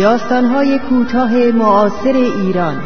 داستانهای 0.00 0.78
کوتاه 0.78 1.32
معاصر 1.34 2.12
ایران. 2.12 2.82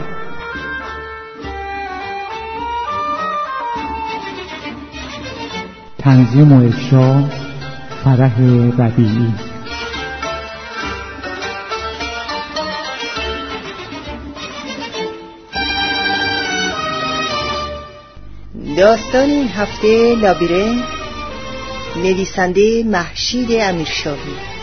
تنظیم 5.99 6.53
و 6.53 6.67
افشا 6.67 7.23
فرح 8.05 8.41
ربیعی 8.79 9.35
داستان 18.77 19.31
این 19.31 19.49
هفته 19.49 20.15
لابیرنت 20.15 20.85
نویسنده 21.97 22.85
محشید 22.85 23.49
امیرشاهی. 23.61 24.54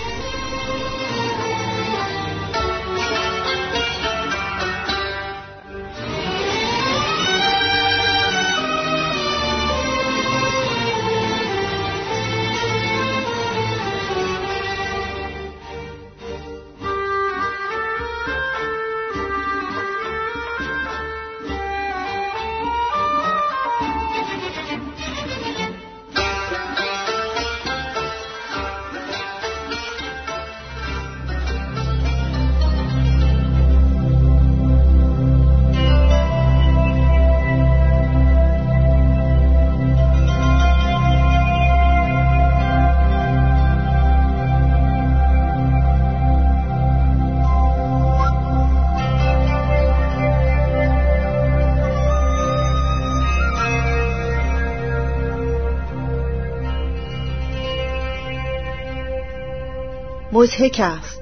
مزهک 60.41 60.81
است. 60.83 61.21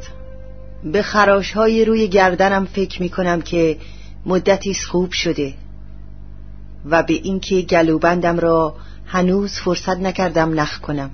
به 0.84 1.02
خراش 1.02 1.52
های 1.52 1.86
روی 1.86 2.08
گردنم 2.08 2.66
فکر 2.66 3.02
می 3.02 3.09
کنم 3.09 3.42
که 3.42 3.78
مدتی 4.26 4.73
خوب 4.73 5.11
شده 5.11 5.53
و 6.86 7.03
به 7.03 7.14
اینکه 7.14 7.61
گلوبندم 7.61 8.39
را 8.39 8.76
هنوز 9.06 9.59
فرصت 9.59 9.98
نکردم 9.98 10.59
نخ 10.59 10.80
کنم. 10.80 11.11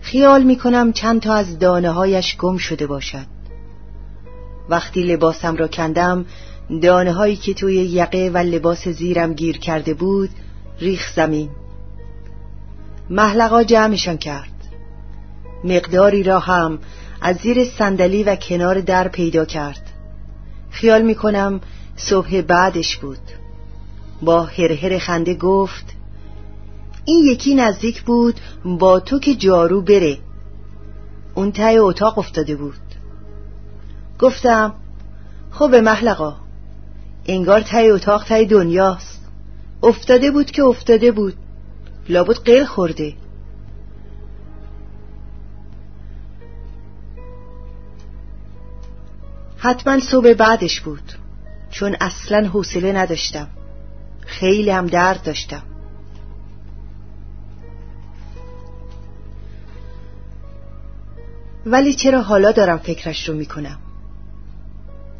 خیال 0.00 0.42
می 0.42 0.56
کنم 0.56 0.92
چند 0.92 1.20
تا 1.20 1.34
از 1.34 1.58
دانه 1.58 1.90
هایش 1.90 2.36
گم 2.36 2.56
شده 2.56 2.86
باشد. 2.86 3.26
وقتی 4.68 5.02
لباسم 5.02 5.56
را 5.56 5.68
کندم 5.68 6.24
دانه 6.82 7.12
هایی 7.12 7.36
که 7.36 7.54
توی 7.54 7.74
یقه 7.74 8.30
و 8.34 8.38
لباس 8.38 8.88
زیرم 8.88 9.34
گیر 9.34 9.58
کرده 9.58 9.94
بود 9.94 10.30
ریخ 10.80 11.12
زمین. 11.16 11.50
محلقا 13.10 13.62
جمعشان 13.62 14.16
کرد. 14.16 14.57
مقداری 15.64 16.22
را 16.22 16.38
هم 16.38 16.78
از 17.20 17.36
زیر 17.36 17.64
صندلی 17.64 18.24
و 18.24 18.36
کنار 18.36 18.80
در 18.80 19.08
پیدا 19.08 19.44
کرد. 19.44 19.90
خیال 20.70 21.02
می 21.02 21.14
کنم 21.14 21.60
صبح 21.96 22.40
بعدش 22.40 22.96
بود. 22.96 23.18
با 24.22 24.42
هرهر 24.42 24.98
خنده 24.98 25.34
گفت 25.34 25.84
این 27.04 27.24
یکی 27.32 27.54
نزدیک 27.54 28.02
بود 28.02 28.40
با 28.64 29.00
تو 29.00 29.18
که 29.18 29.34
جارو 29.34 29.82
بره. 29.82 30.18
اون 31.34 31.52
تای 31.52 31.78
اتاق 31.78 32.18
افتاده 32.18 32.56
بود. 32.56 32.74
گفتم 34.18 34.74
خب 35.50 35.74
محلقا 35.74 36.36
انگار 37.26 37.60
تای 37.60 37.90
اتاق 37.90 38.24
تای 38.24 38.46
دنیاست. 38.46 39.20
افتاده 39.82 40.30
بود 40.30 40.50
که 40.50 40.62
افتاده 40.62 41.12
بود. 41.12 41.34
لابد 42.08 42.44
قیل 42.44 42.64
خورده. 42.64 43.14
حتما 49.58 50.00
صبح 50.00 50.32
بعدش 50.32 50.80
بود. 50.80 51.12
چون 51.70 51.96
اصلا 52.00 52.48
حوصله 52.48 52.92
نداشتم. 52.92 53.48
خیلی 54.26 54.70
هم 54.70 54.86
درد 54.86 55.22
داشتم. 55.22 55.62
ولی 61.66 61.94
چرا 61.94 62.22
حالا 62.22 62.52
دارم 62.52 62.78
فکرش 62.78 63.28
رو 63.28 63.34
می‌کنم؟ 63.34 63.78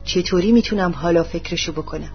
چطوری 0.05 0.53
می‌تونم 0.53 0.93
حالا 0.93 1.23
فکرشو 1.23 1.73
بکنم؟ 1.73 2.13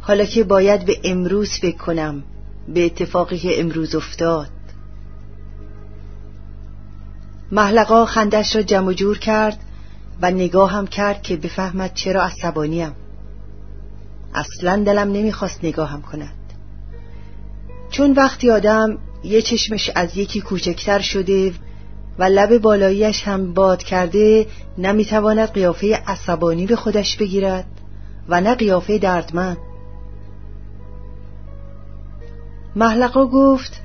حالا 0.00 0.24
که 0.24 0.44
باید 0.44 0.84
به 0.84 1.00
امروز 1.04 1.50
فکر 1.50 1.76
کنم 1.76 2.24
به 2.68 2.86
اتفاقی 2.86 3.38
که 3.38 3.60
امروز 3.60 3.94
افتاد. 3.94 4.48
محلقا 7.52 8.04
خندش 8.04 8.56
را 8.56 8.62
جمع 8.62 8.92
جور 8.92 9.18
کرد. 9.18 9.58
و 10.22 10.30
نگاهم 10.30 10.86
کرد 10.86 11.22
که 11.22 11.36
بفهمد 11.36 11.94
چرا 11.94 12.22
عصبانیم. 12.22 12.92
اصلا 14.34 14.82
دلم 14.86 15.12
نمی‌خواست 15.12 15.64
نگاهم 15.64 16.02
کند. 16.02 16.34
چون 17.90 18.12
وقتی 18.12 18.50
آدم 18.50 18.98
یه 19.24 19.42
چشمش 19.42 19.90
از 19.94 20.16
یکی 20.16 20.40
کوچکتر 20.40 20.98
شده 20.98 21.52
و 22.18 22.24
لب 22.24 22.58
بالاییش 22.58 23.22
هم 23.22 23.54
باد 23.54 23.82
کرده 23.82 24.46
نمی‌تواند 24.78 25.52
قیافه 25.52 26.02
عصبانی 26.06 26.66
به 26.66 26.76
خودش 26.76 27.16
بگیرد 27.16 27.66
و 28.28 28.40
نه 28.40 28.54
قیافه 28.54 28.98
دردمند. 28.98 29.58
محلقا 32.76 33.26
گفت 33.26 33.82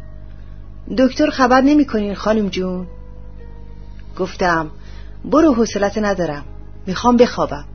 دکتر 0.98 1.30
خبر 1.30 1.62
نمی 1.62 1.86
کنین 1.86 2.16
خانم 2.16 2.50
جون. 2.50 2.88
گفتم 4.20 4.72
برو 5.26 5.54
حوصلت 5.54 5.98
ندارم. 5.98 6.44
می‌خوام 6.88 7.18
بخوابم. 7.18 7.66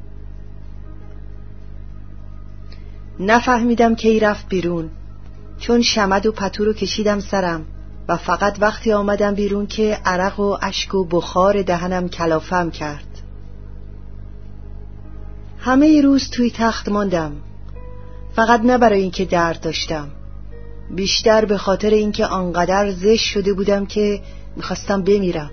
نفهمیدم 3.20 3.94
کی 3.94 4.20
رفت 4.20 4.48
بیرون. 4.48 4.90
چون 5.58 5.82
شمد 5.82 6.26
و 6.26 6.32
پتو 6.32 6.64
رو 6.64 6.72
کشیدم 6.72 7.20
سرم 7.20 7.64
و 8.08 8.16
فقط 8.16 8.56
وقتی 8.60 8.92
آمدم 8.92 9.34
بیرون 9.34 9.66
که 9.66 9.98
عرق 10.04 10.40
و 10.40 10.56
اشک 10.62 10.94
و 10.94 11.04
بخار 11.04 11.62
دهنم 11.62 12.08
کلافم 12.08 12.70
کرد. 12.70 13.22
همه 15.58 16.00
روز 16.00 16.30
توی 16.30 16.50
تخت 16.50 16.88
ماندم. 16.88 17.32
فقط 18.36 18.60
نه 18.60 18.78
برای 18.78 19.02
اینکه 19.02 19.24
درد 19.24 19.60
داشتم. 19.60 20.08
بیشتر 20.90 21.44
به 21.44 21.58
خاطر 21.58 21.90
اینکه 21.90 22.26
آنقدر 22.26 22.90
زشت 22.90 23.24
شده 23.24 23.52
بودم 23.52 23.86
که 23.86 24.20
می‌خواستم 24.56 25.02
بمیرم. 25.02 25.50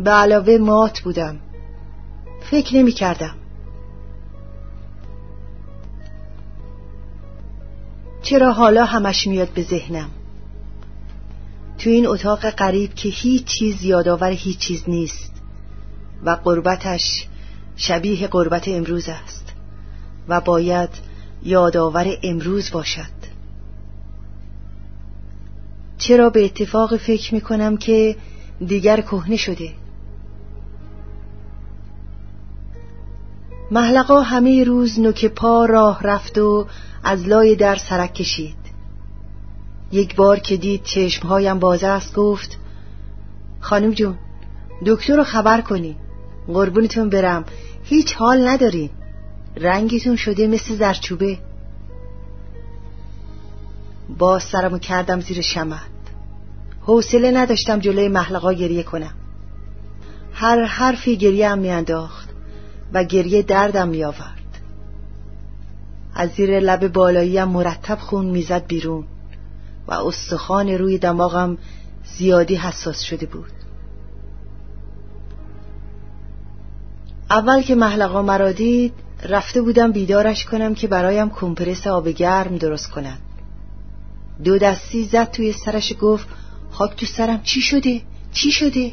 به 0.00 0.10
علاوه 0.10 0.58
مات 0.58 1.00
بودم. 1.00 1.36
فکر 2.50 2.76
نمی 2.76 2.92
کردم. 2.92 3.34
چرا 8.22 8.52
حالا 8.52 8.84
همش 8.84 9.26
میاد 9.26 9.48
به 9.48 9.62
ذهنم؟ 9.62 10.10
تو 11.78 11.90
این 11.90 12.06
اتاق 12.06 12.50
قریب 12.50 12.94
که 12.94 13.08
هیچ 13.08 13.44
چیز 13.44 13.84
یادآور 13.84 14.30
هیچ 14.30 14.58
چیز 14.58 14.84
نیست 14.88 15.32
و 16.24 16.30
قربتش 16.30 17.26
شبیه 17.76 18.26
قربت 18.26 18.68
امروز 18.68 19.08
است 19.08 19.52
و 20.28 20.40
باید 20.40 20.90
یادآور 21.42 22.06
امروز 22.22 22.70
باشد. 22.70 23.18
چرا 25.98 26.30
به 26.30 26.44
اتفاق 26.44 26.96
فکر 26.96 27.34
می 27.34 27.40
کنم 27.40 27.76
که 27.76 28.16
دیگر 28.66 29.00
کهنه 29.00 29.36
شده؟ 29.36 29.72
محلقا 33.70 34.20
همه 34.20 34.64
روز 34.64 35.00
نوک 35.00 35.26
پا 35.26 35.64
راه 35.64 36.02
رفت 36.02 36.38
و 36.38 36.66
از 37.04 37.28
لای 37.28 37.56
در 37.56 37.76
سرک 37.76 38.14
کشید. 38.14 38.56
یک 39.92 40.16
بار 40.16 40.38
که 40.38 40.56
دید 40.56 40.82
چشمهایم 40.82 41.58
باز 41.58 41.84
است 41.84 42.14
گفت 42.14 42.58
خانم 43.60 43.90
جون 43.90 44.18
دکتر 44.86 45.16
رو 45.16 45.24
خبر 45.24 45.60
کنی. 45.60 45.96
قربونتون 46.46 47.08
برم. 47.08 47.44
هیچ 47.84 48.14
حال 48.14 48.48
نداری. 48.48 48.90
رنگتون 49.56 50.16
شده 50.16 50.46
مثل 50.46 50.76
زرچوبه. 50.76 51.38
باز 54.18 54.42
سرمو 54.42 54.78
کردم 54.78 55.20
زیر 55.20 55.40
شمد 55.40 55.80
حوصله 56.80 57.30
نداشتم 57.30 57.78
جلوی 57.78 58.08
محلقا 58.08 58.52
گریه 58.52 58.82
کنم. 58.82 59.14
هر 60.32 60.64
حرفی 60.64 61.16
گریه 61.16 61.48
هم 61.48 61.58
میانداخت. 61.58 62.27
و 62.92 63.04
گریه 63.04 63.42
دردم 63.42 63.88
میآورد 63.88 64.38
از 66.14 66.30
زیر 66.30 66.60
لب 66.60 66.88
بالاییم 66.88 67.44
مرتب 67.44 67.98
خون 67.98 68.26
می‌زد 68.26 68.66
بیرون 68.66 69.04
و 69.88 69.94
استخوان 69.94 70.68
روی 70.68 70.98
دماغم 70.98 71.58
زیادی 72.18 72.54
حساس 72.54 73.00
شده 73.00 73.26
بود 73.26 73.52
اول 77.30 77.62
که 77.62 77.74
محلقا 77.74 78.22
مرا 78.22 78.52
دید 78.52 78.92
رفته 79.28 79.62
بودم 79.62 79.92
بیدارش 79.92 80.44
کنم 80.44 80.74
که 80.74 80.88
برایم 80.88 81.30
کمپرس 81.30 81.86
آب 81.86 82.08
گرم 82.08 82.56
درست 82.56 82.90
کند 82.90 83.18
دو 84.44 84.58
دستی 84.58 85.04
زد 85.04 85.30
توی 85.30 85.52
سرش 85.52 85.92
گفت 86.00 86.28
خاک 86.70 86.96
تو 86.96 87.06
سرم 87.06 87.42
چی 87.42 87.60
شده؟ 87.60 88.02
چی 88.32 88.50
شده؟ 88.50 88.92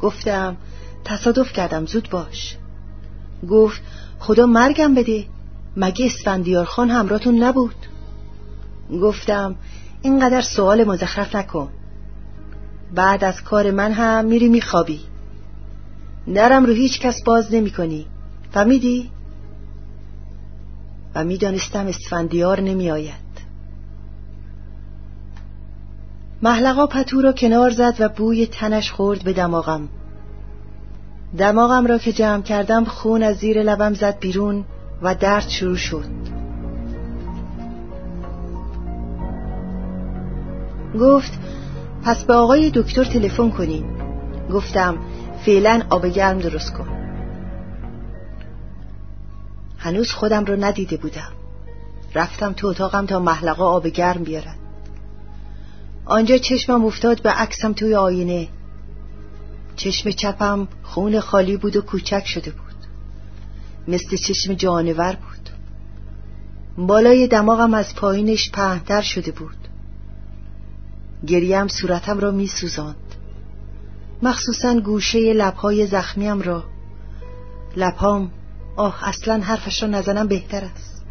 گفتم 0.00 0.56
تصادف 1.04 1.52
کردم 1.52 1.86
زود 1.86 2.08
باش 2.10 2.56
گفت 3.50 3.82
خدا 4.18 4.46
مرگم 4.46 4.94
بده. 4.94 5.24
مگه 5.76 6.06
اسفندیار 6.06 6.64
خان 6.64 6.90
همراتون 6.90 7.42
نبود؟ 7.42 7.74
گفتم 9.02 9.56
اینقدر 10.02 10.40
سوال 10.40 10.84
مزخرف 10.84 11.36
نکن. 11.36 11.68
بعد 12.94 13.24
از 13.24 13.42
کار 13.42 13.70
من 13.70 13.92
هم 13.92 14.24
میری 14.24 14.48
میخوابی. 14.48 15.00
نرم 16.26 16.64
رو 16.66 16.72
هیچ 16.72 17.00
کس 17.00 17.22
باز 17.22 17.54
نمی 17.54 17.70
کنی 17.70 18.06
فهمیدی؟ 18.52 19.10
و 21.14 21.24
می‌دانستم 21.24 21.86
اسفندیار 21.86 22.60
نمی 22.60 22.90
آید 22.90 23.22
محلقا 26.42 26.86
پتو 26.86 27.20
را 27.20 27.32
کنار 27.32 27.70
زد 27.70 27.94
و 27.98 28.08
بوی 28.08 28.46
تنش 28.46 28.92
خورد 28.92 29.24
به 29.24 29.32
دماغم. 29.32 29.88
دماغم 31.38 31.86
را 31.86 31.98
که 31.98 32.12
جمع 32.12 32.42
کردم 32.42 32.84
خون 32.84 33.22
از 33.22 33.36
زیر 33.36 33.62
لبم 33.62 33.94
زد 33.94 34.18
بیرون 34.18 34.64
و 35.02 35.14
درد 35.14 35.48
شروع 35.48 35.76
شد. 35.76 36.04
گفت 41.00 41.32
پس 42.04 42.24
به 42.24 42.34
آقای 42.34 42.70
دکتر 42.74 43.04
تلفن 43.04 43.50
کنیم 43.50 43.84
گفتم 44.52 44.98
فعلا 45.46 45.82
آب 45.90 46.06
گرم 46.06 46.38
درست 46.38 46.72
کن. 46.72 46.88
هنوز 49.78 50.12
خودم 50.12 50.44
رو 50.44 50.64
ندیده 50.64 50.96
بودم. 50.96 51.32
رفتم 52.14 52.52
تو 52.52 52.66
اتاقم 52.66 53.06
تا 53.06 53.18
محلقا 53.18 53.66
آب 53.66 53.86
گرم 53.86 54.22
بیارد 54.22 54.58
آنجا 56.04 56.38
چشمم 56.38 56.84
افتاد 56.84 57.22
به 57.22 57.30
عکسم 57.30 57.72
توی 57.72 57.94
آینه. 57.94 58.48
چشم 59.76 60.10
چپم 60.10 60.68
خون 60.82 61.20
خالی 61.20 61.56
بود 61.56 61.76
و 61.76 61.82
کوچک 61.82 62.26
شده 62.26 62.50
بود. 62.50 62.74
مثل 63.88 64.16
چشم 64.16 64.54
جانور 64.54 65.12
بود. 65.12 65.50
بالای 66.86 67.28
دماغم 67.28 67.74
از 67.74 67.94
پایینش 67.94 68.50
پهنتر 68.50 69.02
شده 69.02 69.32
بود. 69.32 69.56
گریم 71.26 71.68
صورتم 71.68 72.18
را 72.18 72.30
می 72.30 72.46
سوزاند 72.46 72.96
مخصوصا 74.22 74.80
گوشه 74.80 75.32
لبهای 75.32 75.86
زخمیم 75.86 76.40
را. 76.40 76.64
لبهام 77.76 78.30
آه 78.76 79.08
اصلا 79.08 79.40
حرفش 79.40 79.82
را 79.82 79.88
نزنم 79.88 80.28
بهتر 80.28 80.64
است. 80.64 81.02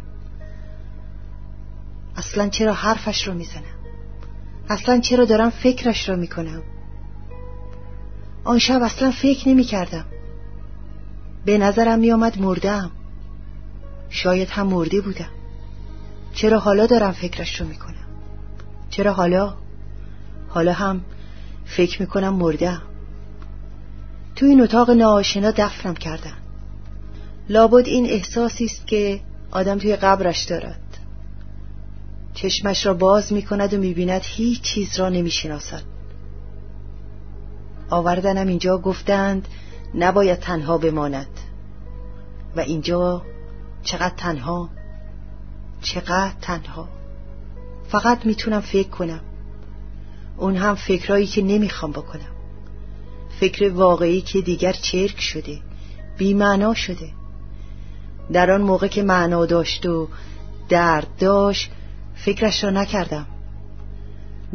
اصلا 2.16 2.48
چرا 2.48 2.72
حرفش 2.72 3.28
را 3.28 3.34
می‌زنم؟ 3.34 3.62
اصلا 4.68 5.00
چرا 5.00 5.24
دارم 5.24 5.50
فکرش 5.50 6.08
را 6.08 6.16
می‌کنم؟ 6.16 6.62
آن 8.44 8.58
شب 8.58 8.82
اصلا 8.82 9.10
فکر 9.10 9.48
نمی 9.48 9.64
کردم. 9.64 10.04
به 11.44 11.58
نظرم 11.58 11.98
می 11.98 12.12
آمد 12.12 12.40
مردم. 12.40 12.90
شاید 14.10 14.48
هم 14.48 14.66
مرده 14.66 15.00
بودم. 15.00 15.30
چرا 16.34 16.58
حالا 16.58 16.86
دارم 16.86 17.12
فکرش 17.12 17.60
رو 17.60 17.66
می‌کنم 17.66 18.06
چرا 18.90 19.12
حالا؟ 19.12 19.54
حالا 20.48 20.72
هم 20.72 21.00
فکر 21.64 22.00
می‌کنم 22.02 22.34
مردم. 22.34 22.82
تو 24.36 24.46
این 24.46 24.60
اتاق 24.60 24.90
ناآشنا 24.90 25.50
دفنم 25.50 25.94
کردن. 25.94 26.36
لابد 27.48 27.86
این 27.86 28.06
احساسی 28.06 28.64
است 28.64 28.86
که 28.86 29.20
آدم 29.50 29.78
توی 29.78 29.96
قبرش 29.96 30.44
دارد. 30.44 30.80
چشمش 32.34 32.86
را 32.86 32.94
باز 32.94 33.32
می 33.32 33.42
کند 33.42 33.74
و 33.74 33.78
می 33.78 33.94
بیند 33.94 34.22
هیچ 34.24 34.62
چیز 34.62 35.00
را 35.00 35.08
نمی 35.08 35.30
شناسد. 35.30 35.82
آوردنم 37.92 38.46
اینجا 38.46 38.78
گفتند 38.78 39.48
نباید 39.94 40.38
تنها 40.38 40.78
بماند. 40.78 41.40
و 42.56 42.60
اینجا 42.60 43.22
چقدر 43.82 44.14
تنها؟ 44.16 44.68
چقدر 45.80 46.32
تنها؟ 46.40 46.88
فقط 47.88 48.26
می‌تونم 48.26 48.60
فکر 48.60 48.88
کنم. 48.88 49.20
اون 50.36 50.56
هم 50.56 50.74
فکرایی 50.74 51.26
که 51.26 51.42
نمی‌خوام 51.42 51.92
بکنم. 51.92 52.32
فکر 53.40 53.72
واقعی 53.72 54.20
که 54.20 54.40
دیگر 54.40 54.72
چرک 54.72 55.20
شده 55.20 55.58
بیمعنا 56.18 56.74
شده. 56.74 57.10
در 58.32 58.50
آن 58.50 58.60
موقع 58.60 58.88
که 58.88 59.02
معنا 59.02 59.46
داشت 59.46 59.86
و 59.86 60.08
درد 60.68 61.08
داشت 61.18 61.70
فکرش 62.14 62.64
را 62.64 62.70
نکردم. 62.70 63.26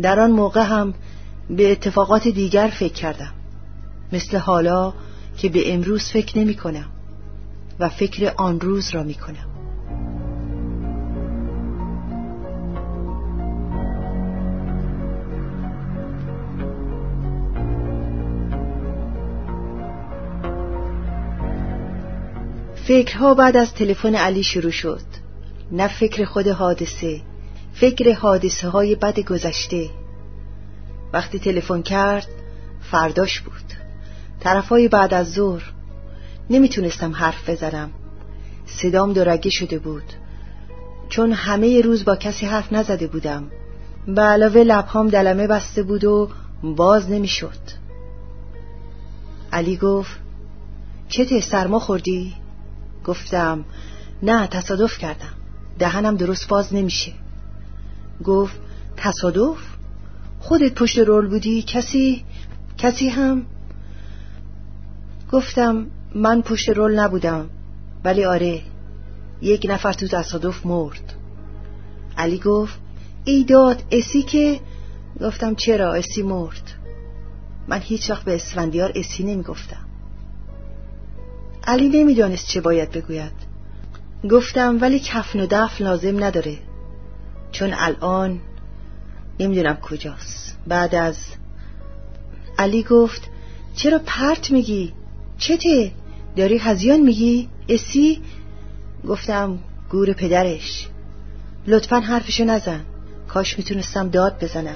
در 0.01 0.19
آن 0.19 0.31
موقع 0.31 0.63
هم 0.63 0.94
به 1.49 1.71
اتفاقات 1.71 2.27
دیگر 2.27 2.67
فکر 2.79 2.94
کردم. 2.94 3.33
مثل 4.13 4.38
حالا 4.38 4.94
که 5.38 5.49
به 5.49 5.73
امروز 5.73 6.09
فکر 6.09 6.39
نمی 6.39 6.55
کنم 6.55 6.89
و 7.79 7.89
فکر 7.89 8.33
آن 8.38 8.59
روز 8.59 8.89
را 8.89 9.03
می 9.03 9.13
کنم 9.13 9.47
فکرها 22.88 23.33
بعد 23.33 23.57
از 23.57 23.74
تلفن 23.74 24.15
علی 24.15 24.43
شروع 24.43 24.72
شد. 24.72 25.01
نه 25.72 25.88
فکر 25.88 26.25
خود 26.25 26.48
حادثه 26.48 27.22
فکر 27.74 28.13
حادثه 28.13 28.69
های 28.69 28.95
بد 28.95 29.19
گذشته 29.19 29.89
وقتی 31.13 31.39
تلفن 31.39 31.81
کرد 31.81 32.27
فرداش 32.91 33.39
بود. 33.39 33.73
طرفای 34.39 34.87
بعد 34.87 35.13
از 35.13 35.31
ظهر 35.31 35.63
نمی‌تونستم 36.49 37.11
حرف 37.11 37.49
بزنم. 37.49 37.89
صدام 38.65 39.13
دورگه 39.13 39.49
شده 39.49 39.79
بود. 39.79 40.13
چون 41.09 41.31
همه 41.31 41.81
روز 41.81 42.05
با 42.05 42.15
کسی 42.15 42.45
حرف 42.45 42.73
نزده 42.73 43.07
بودم 43.07 43.51
به 44.07 44.21
علاوه 44.21 44.61
لبهام 44.61 45.07
دلمه 45.09 45.47
بسته 45.47 45.83
بود 45.83 46.03
و 46.03 46.29
باز 46.63 47.11
نمی‌شد. 47.11 47.87
علی 49.53 49.77
گفت 49.77 50.19
چته 51.09 51.41
سرما 51.41 51.79
خوردی؟ 51.79 52.33
گفتم 53.05 53.65
نه 54.23 54.47
تصادف 54.47 54.97
کردم. 54.97 55.33
دهنم 55.79 56.15
درست 56.17 56.47
باز 56.47 56.73
نمیشه. 56.73 57.11
گفت 58.23 58.55
تصادف؟ 58.97 59.57
خودت 60.39 60.74
پشت 60.74 61.00
رول 61.00 61.27
بودی؟ 61.27 61.62
کسی؟ 61.62 62.25
کسی 62.77 63.10
هم؟ 63.10 63.46
گفتم 65.32 65.88
من 66.15 66.41
پشت 66.41 66.70
رول 66.70 67.00
نبودم 67.00 67.50
ولی 68.03 68.25
آره 68.25 68.62
یک 69.41 69.65
نفر 69.70 69.94
تو 69.94 70.08
تصادف 70.08 70.65
مرد 70.65 71.13
علی 72.17 72.38
گفت 72.38 72.79
ای 73.25 73.44
داد 73.44 73.84
اسی 73.91 74.22
که 74.22 74.60
گفتم 75.22 75.56
چرا 75.56 75.94
اسی 75.94 76.22
مرد 76.22 76.72
من 77.67 77.79
هیچ 77.79 78.10
وقت 78.10 78.24
به 78.24 78.36
اسفندیار 78.36 78.91
اسی 78.96 79.24
نمی 79.24 79.44
گفتم 79.44 79.86
علی 81.63 81.89
نمی‌دانست 81.89 82.48
چه 82.48 82.62
باید 82.62 82.91
بگوید 82.91 83.48
گفتم 84.32 84.77
ولی 84.82 85.00
کفن 85.00 85.39
و 85.39 85.48
دفن 85.50 85.84
لازم 85.84 86.24
نداره 86.24 86.58
چون 87.51 87.74
الان 87.74 88.39
نمی‌دونم 89.39 89.75
کجاست. 89.75 90.58
بعد 90.67 90.96
از 90.96 91.17
علی 92.58 92.84
گفت 92.84 93.22
چرا 93.75 94.01
پرت 94.06 94.51
میگی؟ 94.51 94.94
چته؟ 95.38 95.91
داری 96.36 96.58
هزیان 96.58 97.00
میگی؟ 97.00 97.50
اسی؟ 97.70 98.22
گفتم 99.08 99.60
گور 99.89 100.13
پدرش. 100.13 100.88
لطفا 101.67 102.00
حرفشو 102.00 102.44
نزن. 102.44 102.86
کاش 103.27 103.58
می‌تونستم 103.58 104.10
داد 104.10 104.44
بزنم. 104.44 104.75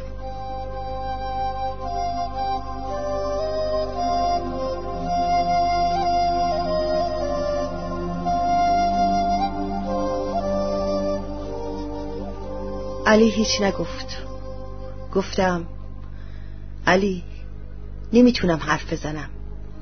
علی 13.05 13.29
هیچ 13.29 13.61
نگفت. 13.61 14.30
گفتم 15.15 15.65
علی 16.87 17.23
نمی‌تونم 18.13 18.57
حرف 18.57 18.93
بزنم. 18.93 19.29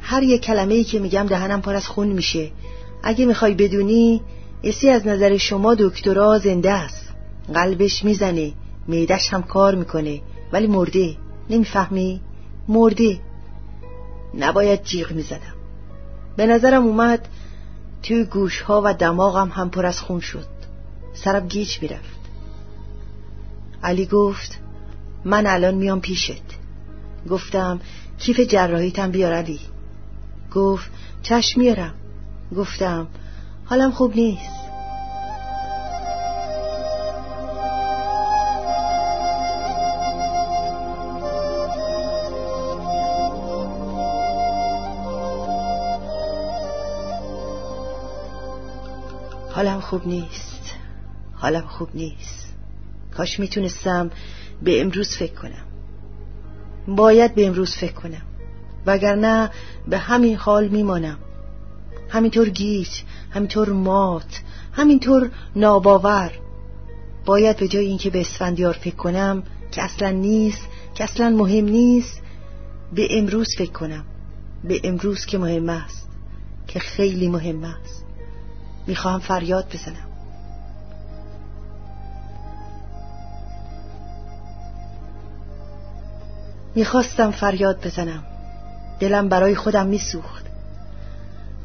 هر 0.01 0.23
یک 0.23 0.41
کلمه 0.41 0.73
ای 0.73 0.83
که 0.83 0.99
میگم 0.99 1.25
دهنم 1.25 1.61
پر 1.61 1.75
از 1.75 1.87
خون 1.87 2.07
میشه. 2.07 2.51
اگه 3.03 3.25
می‌خوای 3.25 3.53
بدونی 3.53 4.21
اسی 4.63 4.89
از 4.89 5.07
نظر 5.07 5.37
شما 5.37 5.75
دکترا 5.75 6.39
زنده 6.39 6.71
است. 6.71 7.09
قلبش 7.53 8.05
می‌زنه 8.05 8.53
میدش 8.87 9.33
هم 9.33 9.43
کار 9.43 9.75
می‌کنه. 9.75 10.21
ولی 10.51 10.67
مرده 10.67 11.17
نمی‌فهمی؟ 11.49 12.21
مرده. 12.67 13.19
نباید 14.37 14.83
جیغ 14.83 15.11
می‌زدم. 15.11 15.55
به 16.35 16.45
نظرم 16.45 16.83
اومد 16.83 17.27
توی 18.03 18.23
گوش 18.23 18.61
ها 18.61 18.81
و 18.85 18.93
دماغم 18.93 19.49
هم 19.49 19.69
پر 19.69 19.85
از 19.85 20.01
خون 20.01 20.19
شد. 20.19 20.47
سرم 21.13 21.47
گیج 21.47 21.81
می‌رفت. 21.81 22.19
علی 23.83 24.05
گفت 24.05 24.59
من 25.25 25.47
الان 25.47 25.75
میام 25.75 26.01
پیشت. 26.01 26.43
گفتم 27.29 27.79
کیف 28.19 28.39
جراحیتم 28.39 29.11
بیار 29.11 29.33
علی 29.33 29.59
گفت 30.53 30.91
چشم 31.23 31.61
میارم. 31.61 31.93
گفتم 32.55 33.07
حالم 33.65 33.91
خوب 33.91 34.15
نیست. 34.15 34.59
حالم 49.51 49.79
خوب 49.79 50.07
نیست. 50.07 50.73
حالم 51.33 51.67
خوب 51.67 51.89
نیست. 51.93 52.48
کاش 53.19 53.39
می‌تونستم 53.39 54.11
به 54.63 54.81
امروز 54.81 55.17
فکر 55.17 55.33
کنم. 55.33 55.65
باید 56.87 57.35
به 57.35 57.47
امروز 57.47 57.75
فکر 57.75 57.93
کنم. 57.93 58.21
وگرنه 58.85 59.51
به 59.87 59.97
همین 59.97 60.35
حال 60.35 60.67
میمانم. 60.67 61.17
همینطور 62.09 62.49
گیج 62.49 62.89
همینطور 63.29 63.69
مات 63.69 64.41
همینطور 64.71 65.31
ناباور. 65.55 66.31
باید 67.25 67.57
به 67.57 67.67
جای 67.67 67.85
اینکه 67.85 68.09
به 68.09 68.21
اسفندیار 68.21 68.73
فکر 68.73 68.95
کنم 68.95 69.43
که 69.71 69.83
اصلا 69.83 70.09
نیست 70.09 70.67
که 70.95 71.03
اصلا 71.03 71.29
مهم 71.29 71.65
نیست 71.65 72.21
به 72.93 73.07
امروز 73.11 73.47
فکر 73.57 73.71
کنم. 73.71 74.05
به 74.63 74.81
امروز 74.83 75.25
که 75.25 75.37
مهم 75.37 75.69
است 75.69 76.09
که 76.67 76.79
خیلی 76.79 77.27
مهم 77.27 77.63
است. 77.63 78.05
می‌خواهم 78.87 79.19
فریاد 79.19 79.65
بزنم. 79.73 80.08
می‌خواستم 86.79 87.31
فریاد 87.31 87.85
بزنم. 87.85 88.23
دلم 88.99 89.29
برای 89.29 89.55
خودم 89.55 89.87
میسوخت. 89.87 90.45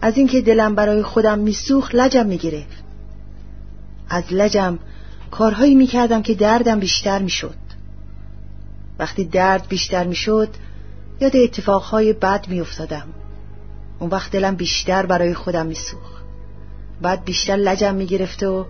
از 0.03 0.17
اینکه 0.17 0.41
دلم 0.41 0.75
برای 0.75 1.03
خودم 1.03 1.39
میسوخت 1.39 1.95
لجم 1.95 2.27
می‌گرفت. 2.27 2.85
از 4.09 4.25
لجم 4.31 4.79
کارهایی 5.31 5.75
می‌کردم 5.75 6.23
که 6.23 6.35
دردم 6.35 6.81
بیشتر 6.81 7.19
می‌شد. 7.19 7.55
وقتی 8.99 9.25
درد 9.25 9.69
بیشتر 9.69 10.05
می‌شد 10.05 10.49
یاد 11.21 11.37
اتفاقهای 11.37 12.13
بد 12.13 12.49
میافتادم. 12.49 13.07
اون 13.99 14.11
وقت 14.11 14.33
دلم 14.33 14.55
بیشتر 14.55 15.07
برای 15.07 15.35
خودم 15.35 15.67
میسوخت. 15.67 16.25
بعد 17.03 17.25
بیشتر 17.25 17.57
لجم 17.57 17.95
می‌گرفت 17.95 18.43
و 18.43 18.67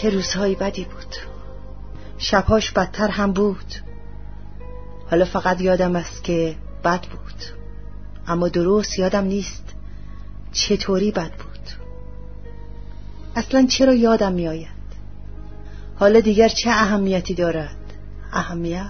چه 0.00 0.10
روزهایی 0.10 0.54
بدی 0.54 0.84
بود. 0.84 1.16
شبهاش 2.18 2.70
بدتر 2.70 3.08
هم 3.08 3.32
بود. 3.32 3.74
حالا 5.10 5.24
فقط 5.24 5.60
یادم 5.60 5.96
است 5.96 6.24
که 6.24 6.56
بد 6.84 7.00
بود. 7.00 7.42
اما 8.26 8.48
درست 8.48 8.98
یادم 8.98 9.24
نیست 9.24 9.64
چطوری 10.52 11.10
بد 11.10 11.30
بود. 11.30 11.70
اصلا 13.36 13.66
چرا 13.66 13.94
یادم 13.94 14.32
میآید؟ 14.32 14.68
حالا 15.96 16.20
دیگر 16.20 16.48
چه 16.48 16.70
اهمیتی 16.70 17.34
دارد؟ 17.34 17.76
اهمیت؟ 18.32 18.86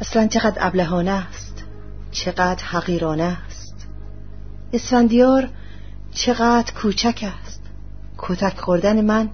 اصلا 0.00 0.26
چقدر 0.26 0.66
ابلهانه 0.66 1.10
است؟ 1.10 1.64
چقدر 2.10 2.64
حقیرانه 2.64 3.38
است؟ 3.46 3.86
اسفندیار 4.72 5.48
چقدر 6.14 6.72
کوچک 6.72 7.24
است؟ 7.44 7.49
کتک 8.22 8.58
خوردن 8.58 9.04
من 9.04 9.30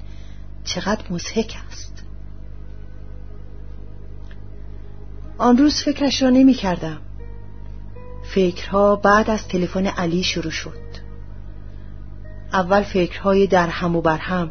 چقدر 0.64 1.04
مزهک 1.10 1.56
است. 1.68 2.04
آن 5.38 5.58
روز 5.58 5.82
فکرش 5.82 6.22
را 6.22 6.30
نمی 6.30 6.54
کردم 6.54 6.98
فکرها 8.34 8.96
بعد 8.96 9.30
از 9.30 9.48
تلفن 9.48 9.86
علی 9.86 10.22
شروع 10.22 10.50
شد. 10.50 10.86
اول 12.52 12.82
فکرهای 12.82 13.46
در 13.46 13.68
هم 13.68 13.96
و 13.96 14.00
بر 14.00 14.18
هم 14.18 14.50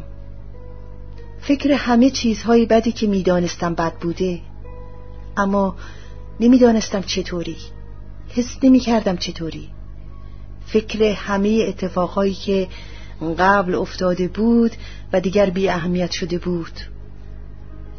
فکر 1.40 1.72
همه 1.72 2.10
چیزهای 2.10 2.66
بدی 2.66 2.92
که 2.92 3.06
می‌دانستم 3.06 3.74
بد 3.74 3.94
بوده. 3.94 4.40
اما 5.36 5.76
نمی‌دانستم 6.40 7.00
چطوری. 7.00 7.56
حس 8.28 8.58
نمی 8.62 8.80
کردم 8.80 9.16
چطوری. 9.16 9.70
فکر 10.66 11.02
همه 11.02 11.64
اتفاقهایی 11.68 12.34
که 12.34 12.68
قبل 13.38 13.74
افتاده 13.74 14.28
بود 14.28 14.72
و 15.12 15.20
دیگر 15.20 15.50
بی 15.50 15.68
اهمیت 15.68 16.10
شده 16.10 16.38
بود. 16.38 16.80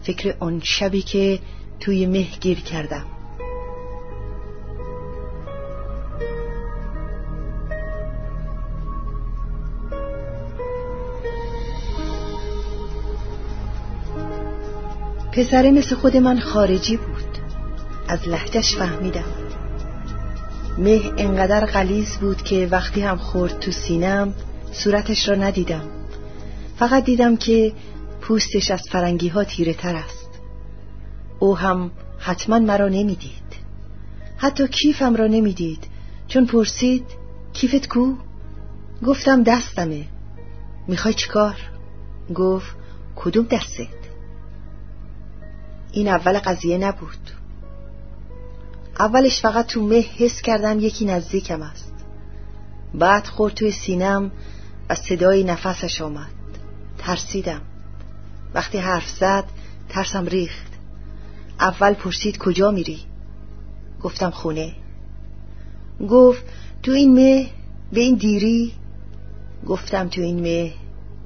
فکر 0.04 0.36
آن 0.40 0.62
شبی 0.64 1.02
که 1.02 1.40
توی 1.80 2.06
مه 2.06 2.28
گیر 2.42 2.60
کردم. 2.60 3.06
پسره 15.32 15.72
مثل 15.72 15.96
خود 15.96 16.18
من 16.18 16.40
خارجی 16.40 16.98
بود. 16.98 17.38
از 18.08 18.28
لحجش 18.28 18.76
فهمیدم. 18.76 19.24
مه 20.78 21.02
انقدر 21.18 21.66
غلیز 21.66 22.18
بود 22.18 22.42
که 22.42 22.68
وقتی 22.72 23.02
هم 23.02 23.18
خورد 23.18 23.60
تو 23.60 23.72
سینم 23.72 24.34
صورتش 24.72 25.30
را 25.30 25.36
ندیدم. 25.36 25.88
فقط 26.80 27.06
دیدم 27.06 27.38
که 27.38 27.74
پوستش 28.22 28.72
از 28.72 28.82
فرنگی 28.92 29.28
ها 29.28 29.44
تیره 29.44 29.74
تر 29.74 29.96
است. 29.96 30.30
او 31.40 31.58
هم 31.58 31.92
حتما 32.20 32.60
مرا 32.60 32.88
نمی‌دید. 32.88 33.48
حتی 34.38 34.68
کیفم 34.68 35.16
را 35.16 35.28
نمی‌دید. 35.28 35.88
چون 36.28 36.46
پرسید 36.46 37.06
کیفت 37.54 37.88
کو؟ 37.88 38.14
گفتم 39.06 39.44
دستمه. 39.44 40.06
می‌خوای 40.88 41.14
چیکار؟ 41.14 41.56
گفت 42.36 42.76
کدوم 43.16 43.46
دسته؟ 43.46 43.88
این 45.92 46.08
اول 46.08 46.40
قضیه 46.40 46.78
نبود. 46.78 47.32
اولش 49.00 49.42
فقط 49.42 49.66
تو 49.66 49.82
مه 49.82 50.06
حس 50.18 50.42
کردم 50.42 50.80
یکی 50.80 51.06
نزدیکم 51.06 51.62
است. 51.62 51.94
بعد 52.94 53.28
خورد 53.28 53.54
توی 53.54 53.72
سینم 53.72 54.32
و 54.90 54.96
صدای 54.96 55.44
نفسش 55.44 56.02
آمد. 56.02 56.32
ترسیدم. 56.98 57.62
وقتی 58.54 58.78
حرف 58.78 59.10
زد 59.10 59.44
ترسم 59.90 60.26
ریخت. 60.26 60.68
اول 61.60 61.94
پرسید 61.94 62.38
کجا 62.38 62.72
میری؟ 62.72 63.00
گفتم 64.02 64.30
خونه. 64.30 64.76
گفت 66.10 66.44
تو 66.84 66.92
این 66.92 67.14
مه 67.14 67.50
به 67.94 68.00
این 68.00 68.16
دیری؟ 68.16 68.74
گفتم 69.68 70.08
تو 70.08 70.22
این 70.22 70.40
مه 70.40 70.74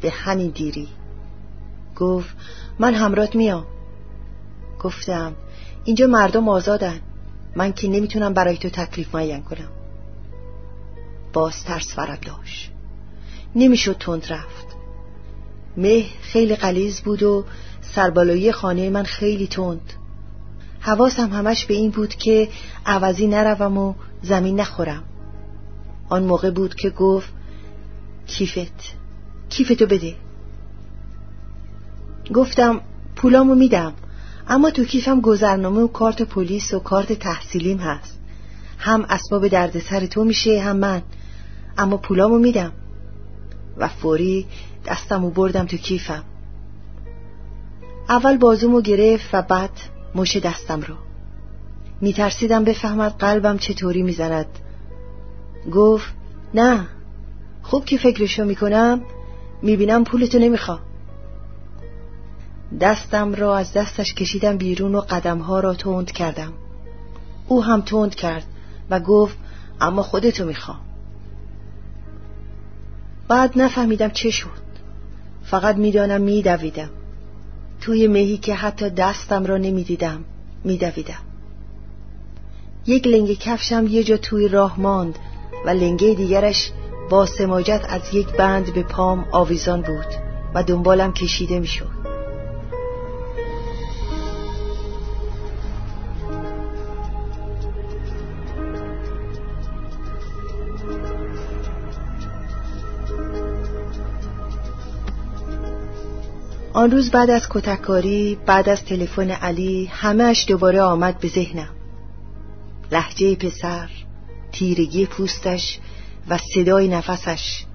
به 0.01 0.09
همین 0.09 0.49
دیری. 0.49 0.87
گفت 1.95 2.35
من 2.79 2.93
همرات 2.93 3.35
میام. 3.35 3.65
گفتم 4.79 5.35
اینجا 5.83 6.07
مردم 6.07 6.49
آزادن. 6.49 6.99
من 7.55 7.73
که 7.73 7.87
نمی‌تونم 7.87 8.33
برای 8.33 8.57
تو 8.57 8.69
تکلیف 8.69 9.15
معین 9.15 9.41
کنم. 9.41 9.69
باز 11.33 11.63
ترس 11.63 11.97
ورم 11.97 12.17
داشت. 12.25 12.71
نمی‌شد 13.55 13.97
تند 13.99 14.25
رفت. 14.33 14.65
مه 15.77 16.05
خیلی 16.21 16.55
قلیز 16.55 17.01
بود 17.01 17.23
و 17.23 17.45
سربالایی 17.81 18.51
خانه 18.51 18.89
من 18.89 19.03
خیلی 19.03 19.47
تند. 19.47 19.93
حواسم 20.79 21.29
همش 21.29 21.65
به 21.65 21.73
این 21.73 21.91
بود 21.91 22.15
که 22.15 22.49
عوضی 22.85 23.27
نروم 23.27 23.77
و 23.77 23.93
زمین 24.21 24.59
نخورم. 24.59 25.03
آن 26.09 26.23
موقع 26.23 26.51
بود 26.51 26.75
که 26.75 26.89
گفت 26.89 27.29
کیفت 28.27 28.93
کیفتو 29.49 29.85
بده. 29.85 30.15
گفتم 32.33 32.81
پولامو 33.15 33.55
میدم 33.55 33.93
اما 34.47 34.71
تو 34.71 34.83
کیفم 34.83 35.21
گذرنامه 35.21 35.81
و 35.81 35.87
کارت 35.87 36.21
پلیس 36.21 36.73
و 36.73 36.79
کارت 36.79 37.13
تحصیلیم 37.13 37.77
هست. 37.77 38.19
هم 38.77 39.05
اسباب 39.09 39.47
دردسر 39.47 40.05
تو 40.05 40.23
میشه 40.23 40.61
هم 40.61 40.77
من. 40.77 41.01
اما 41.77 41.97
پولامو 41.97 42.39
میدم. 42.39 42.71
و 43.77 43.87
فوری 43.87 44.45
دستمو 44.85 45.29
بردم 45.29 45.65
تو 45.65 45.77
کیفم. 45.77 46.23
اول 48.09 48.37
بازومو 48.37 48.81
گرفت 48.81 49.29
و 49.33 49.41
بعد 49.41 49.69
مش 50.15 50.37
دستم 50.37 50.81
رو. 50.81 50.95
میترسیدم 52.01 52.63
بفهمد 52.63 53.15
قلبم 53.19 53.57
چطوری 53.57 54.03
می‌زند. 54.03 54.45
گفت 55.71 56.13
نه 56.53 56.87
خوب 57.61 57.85
که 57.85 57.97
فکرشو 57.97 58.45
می‌کنم 58.45 59.01
می‌بینم 59.61 60.03
پولتو 60.03 60.39
نمیخوا 60.39 60.79
دستم 62.81 63.33
را 63.33 63.57
از 63.57 63.73
دستش 63.73 64.13
کشیدم 64.13 64.57
بیرون 64.57 64.95
و 64.95 65.01
قدمها 65.01 65.59
را 65.59 65.73
تند 65.73 66.11
کردم. 66.11 66.53
او 67.47 67.63
هم 67.63 67.81
تند 67.81 68.15
کرد 68.15 68.45
و 68.89 68.99
گفت 68.99 69.37
اما 69.81 70.03
خودتو 70.03 70.45
می‌خوام. 70.45 70.79
بعد 73.31 73.51
نفهمیدم 73.55 74.09
چه 74.09 74.29
شد. 74.29 74.61
فقط 75.43 75.75
می‌دانم 75.75 76.21
میدویدم. 76.21 76.89
توی 77.81 78.07
مهی 78.07 78.37
که 78.37 78.55
حتی 78.55 78.89
دستم 78.89 79.45
را 79.45 79.57
نمی‌دیدم 79.57 80.23
میدویدم. 80.63 81.21
یک 82.87 83.07
لنگه 83.07 83.35
کفشم 83.35 83.87
یه 83.87 84.03
جا 84.03 84.17
توی 84.17 84.47
راه 84.47 84.79
ماند 84.79 85.19
و 85.65 85.69
لنگه 85.69 86.13
دیگرش 86.13 86.71
با 87.09 87.25
سماجت 87.25 87.85
از 87.89 88.01
یک 88.13 88.27
بند 88.27 88.73
به 88.73 88.83
پام 88.83 89.25
آویزان 89.31 89.81
بود 89.81 90.07
و 90.53 90.63
دنبالم 90.63 91.13
کشیده 91.13 91.59
می‌شد. 91.59 92.00
آن 106.73 106.91
روز 106.91 107.11
بعد 107.11 107.29
از 107.29 107.49
کتککاری 107.49 108.37
بعد 108.45 108.69
از 108.69 108.85
تلفن 108.85 109.31
علی 109.31 109.85
همهش 109.85 110.45
دوباره 110.47 110.81
آمد 110.81 111.19
به 111.19 111.27
ذهنم. 111.27 111.69
لحجه 112.91 113.35
پسر 113.35 113.89
تیرگی 114.51 115.05
پوستش 115.05 115.79
و 116.29 116.37
صدای 116.53 116.87
نفسش. 116.87 117.65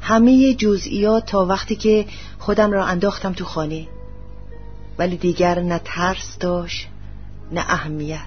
همه 0.00 0.54
جزئیات 0.54 1.26
تا 1.26 1.46
وقتی 1.46 1.76
که 1.76 2.06
خودم 2.38 2.72
را 2.72 2.84
انداختم 2.84 3.32
تو 3.32 3.44
خانه. 3.44 3.88
ولی 4.98 5.16
دیگر 5.16 5.60
نه 5.60 5.80
ترس 5.84 6.38
داشت 6.40 6.88
نه 7.52 7.60
اهمیت. 7.60 8.20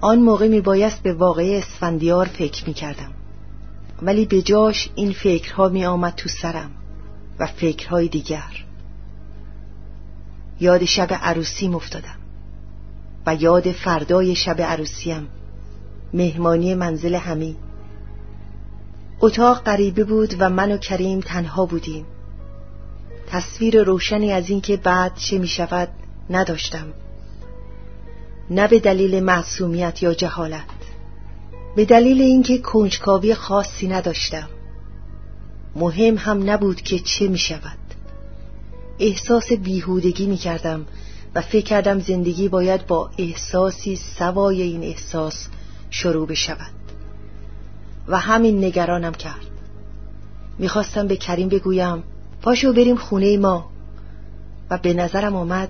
آن 0.00 0.18
موقع 0.18 0.48
می 0.48 0.60
بایست 0.60 1.02
به 1.02 1.12
واقعه 1.12 1.58
اسفندیار 1.58 2.26
فکر 2.26 2.68
می 2.68 2.74
کردم 2.74 3.12
ولی 4.02 4.24
به 4.24 4.42
جاش 4.42 4.90
این 4.94 5.12
فکرها 5.12 5.68
می 5.68 5.86
آمد 5.86 6.14
تو 6.14 6.28
سرم. 6.28 6.70
و 7.38 7.46
فکرهای 7.46 8.08
دیگر. 8.08 8.64
یاد 10.60 10.84
شب 10.84 11.08
عروسی 11.22 11.68
افتادم 11.68 12.16
و 13.26 13.34
یاد 13.34 13.72
فردای 13.72 14.34
شب 14.34 14.60
عروسیم. 14.60 15.28
مهمانی 16.14 16.74
منزل 16.74 17.14
همی. 17.14 17.56
اتاق 19.20 19.62
غریبه 19.62 20.04
بود 20.04 20.34
و 20.38 20.50
من 20.50 20.72
و 20.72 20.76
کریم 20.76 21.20
تنها 21.20 21.66
بودیم. 21.66 22.06
تصویر 23.26 23.82
روشنی 23.82 24.32
از 24.32 24.50
اینکه 24.50 24.76
بعد 24.76 25.14
چه 25.14 25.38
می 25.38 25.46
شود 25.46 25.88
نداشتم. 26.30 26.86
نه 28.50 28.68
به 28.68 28.80
دلیل 28.80 29.24
معصومیت 29.24 30.02
یا 30.02 30.14
جهالت. 30.14 30.64
به 31.76 31.84
دلیل 31.84 32.20
اینکه 32.20 32.58
کنجکاوی 32.58 33.34
خاصی 33.34 33.88
نداشتم. 33.88 34.48
مهم 35.76 36.16
هم 36.16 36.50
نبود 36.50 36.82
که 36.82 36.98
چه 36.98 37.28
می 37.28 37.38
شود 37.38 37.78
احساس 38.98 39.52
بیهودگی 39.52 40.26
می 40.26 40.36
کردم 40.36 40.86
و 41.34 41.40
فکر 41.40 41.64
کردم 41.64 42.00
زندگی 42.00 42.48
باید 42.48 42.86
با 42.86 43.10
احساسی 43.18 43.96
سوای 43.96 44.62
این 44.62 44.82
احساس 44.82 45.48
شروع 45.90 46.26
بشود. 46.26 46.72
و 48.08 48.18
همین 48.18 48.64
نگرانم 48.64 49.12
کرد. 49.12 49.46
می‌خواستم 50.58 51.06
به 51.06 51.16
کریم 51.16 51.48
بگویم 51.48 52.02
پاشو 52.42 52.72
بریم 52.72 52.96
خونه 52.96 53.36
ما. 53.36 53.70
و 54.70 54.78
به 54.78 54.94
نظرم 54.94 55.36
آمد 55.36 55.68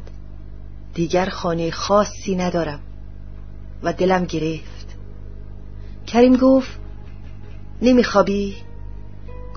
دیگر 0.95 1.29
خانه 1.29 1.71
خاصی 1.71 2.37
ندارم. 2.37 2.81
و 3.83 3.93
دلم 3.93 4.25
گرفت. 4.25 4.97
کریم 6.07 6.37
گفت 6.37 6.79
نمیخوابی؟ 7.83 8.57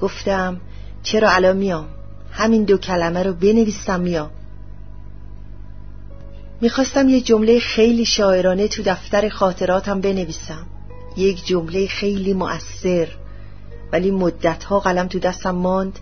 گفتم 0.02 0.62
چرا 1.04 1.30
الان 1.32 1.58
میام؟ 1.58 1.86
همین 2.32 2.64
دو 2.64 2.78
کلمه 2.78 3.24
رو 3.24 3.34
بنویسم 3.34 4.00
میام. 4.00 4.30
می‌خواستم 6.62 7.10
یه 7.10 7.22
جمله 7.22 7.60
خیلی 7.60 8.06
شاعرانه 8.06 8.68
تو 8.68 8.84
دفتر 8.84 9.30
خاطراتم 9.30 10.02
بنویسم. 10.02 10.66
یک 11.18 11.46
جمله 11.46 11.88
خیلی 11.88 12.34
مؤثر 12.34 13.08
ولی 13.94 14.12
مدتها 14.12 14.80
قلم 14.80 15.08
تو 15.08 15.20
دستم 15.20 15.52
ماند 15.52 16.00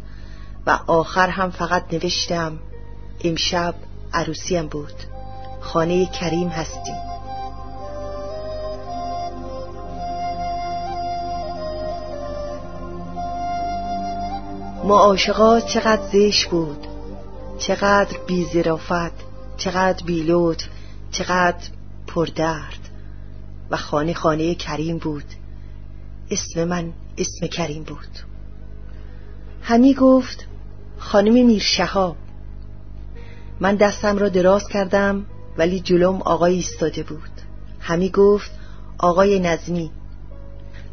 و 0.67 0.79
آخر 0.87 1.29
هم 1.29 1.51
فقط 1.51 1.93
نوشتم 1.93 2.59
امشب 3.23 3.75
عروسیم 4.13 4.67
بود. 4.67 4.93
خانه 5.61 6.05
کریم 6.05 6.47
هستیم 6.47 7.14
معاشقات 14.85 15.67
چقدر 15.67 16.01
زش 16.13 16.45
بود 16.45 16.87
چقدر 17.57 18.17
بیزرافت 18.27 19.13
چقدر 19.57 20.05
بیلوت 20.05 20.67
چقدر 21.11 21.67
پردرد 22.07 22.89
و 23.71 23.77
خانه 23.77 24.13
خانه 24.13 24.55
کریم 24.55 24.97
بود. 24.97 25.23
اسم 26.31 26.63
من 26.63 26.93
اسم 27.17 27.47
کریم 27.47 27.83
بود. 27.83 28.19
همی 29.61 29.93
گفت 29.93 30.45
خانم 30.97 31.45
میرشهاب 31.45 32.15
من 33.59 33.75
دستم 33.75 34.17
را 34.17 34.29
دراز 34.29 34.67
کردم 34.67 35.25
ولی 35.57 35.79
جلوم 35.79 36.21
آقای 36.21 36.53
ایستاده 36.53 37.03
بود. 37.03 37.41
همی 37.79 38.09
گفت 38.09 38.51
آقای 38.97 39.39
نظمی 39.39 39.91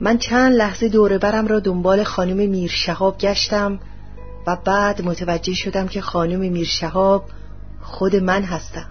من 0.03 0.19
چند 0.19 0.53
لحظه 0.53 0.89
دوره 0.89 1.19
برم 1.19 1.47
را 1.47 1.61
دنبال 1.61 2.05
خانم 2.05 2.37
میرشهاب 2.51 3.19
گشتم 3.19 3.79
و 4.47 4.57
بعد 4.57 5.03
متوجه 5.03 5.55
شدم 5.55 5.89
که 5.89 6.01
خانم 6.01 6.39
میرشهاب 6.39 7.25
خود 7.83 8.17
من 8.17 8.43
هستم. 8.43 8.87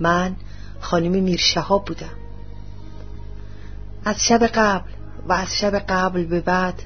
من 0.00 0.36
خانم 0.80 1.22
میرشهاب 1.22 1.84
بودم. 1.84 2.16
از 4.04 4.24
شب 4.26 4.46
قبل 4.46 4.90
و 5.28 5.32
از 5.32 5.58
شب 5.58 5.78
قبل 5.78 6.24
به 6.24 6.40
بعد 6.40 6.82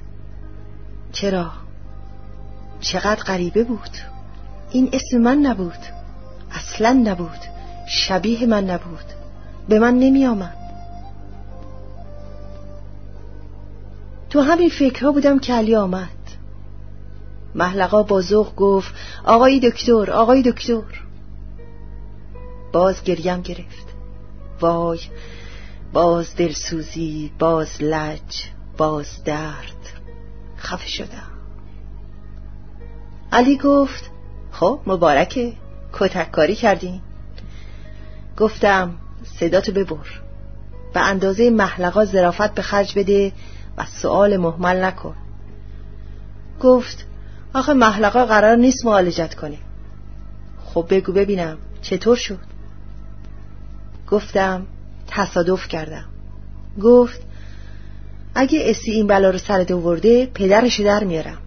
چرا؟ 1.13 1.51
چقدر 2.81 3.23
غریبه 3.23 3.65
بود. 3.65 3.97
این 4.71 4.91
اسم 4.93 5.19
من 5.19 5.39
نبود. 5.39 5.79
اصلا 6.51 6.93
نبود. 6.93 7.41
شبیه 7.89 8.47
من 8.47 8.71
نبود. 8.71 9.05
به 9.69 9.79
من 9.79 9.95
نمی 9.95 10.27
آمد 10.27 10.62
تو 14.33 14.41
همین 14.41 14.69
فکرها 14.69 15.13
بودم 15.13 15.39
که 15.39 15.55
علی 15.55 15.77
آمد. 15.77 16.09
محلقا 17.55 18.03
با 18.03 18.23
گفت 18.57 18.95
آقای 19.25 19.61
دکتر 19.61 20.11
آقای 20.11 20.43
دکتر. 20.43 20.83
باز 22.73 23.05
گریم 23.05 23.43
گرفت. 23.43 23.87
وای 24.61 25.01
باز 25.93 26.37
دلسوزی 26.37 27.33
باز 27.39 27.83
لج 27.83 28.45
باز 28.77 29.25
درد. 29.25 30.01
خفه 30.59 30.89
شدم. 30.89 31.31
علی 33.33 33.59
گفت 33.59 34.11
خب 34.53 34.81
مبارکه. 34.87 35.53
کتککاری 35.93 36.55
کردین. 36.55 37.01
گفتم 38.39 38.95
صداتو 39.41 39.73
ببر. 39.73 40.07
به 40.95 41.01
اندازه 41.01 41.51
محلقا 41.51 42.05
زرافت 42.05 42.55
به 42.55 42.63
خرج 42.63 42.99
بده. 42.99 43.33
و 43.79 43.85
سؤال 43.85 44.37
محمل 44.37 44.85
نکن. 44.85 45.15
گفت 46.61 47.07
آخه 47.55 47.73
محلقا 47.75 48.27
قرار 48.27 48.57
نیست 48.57 48.85
معالجت 48.85 49.35
کنیم. 49.35 49.61
خب 50.65 50.87
بگو 50.91 51.13
ببینم 51.13 51.59
چطور 51.83 52.17
شد؟ 52.17 52.39
گفتم 54.09 54.67
تصادف 55.07 55.69
کردم. 55.69 56.05
گفت 56.83 57.21
اگه 58.35 58.63
اسی 58.65 58.91
این 58.91 59.07
بلا 59.07 59.31
رو 59.31 59.39
سرت 59.39 59.71
آورده 59.71 60.27
پدرش 60.27 60.81
در 60.81 61.05
میارم. 61.05 61.39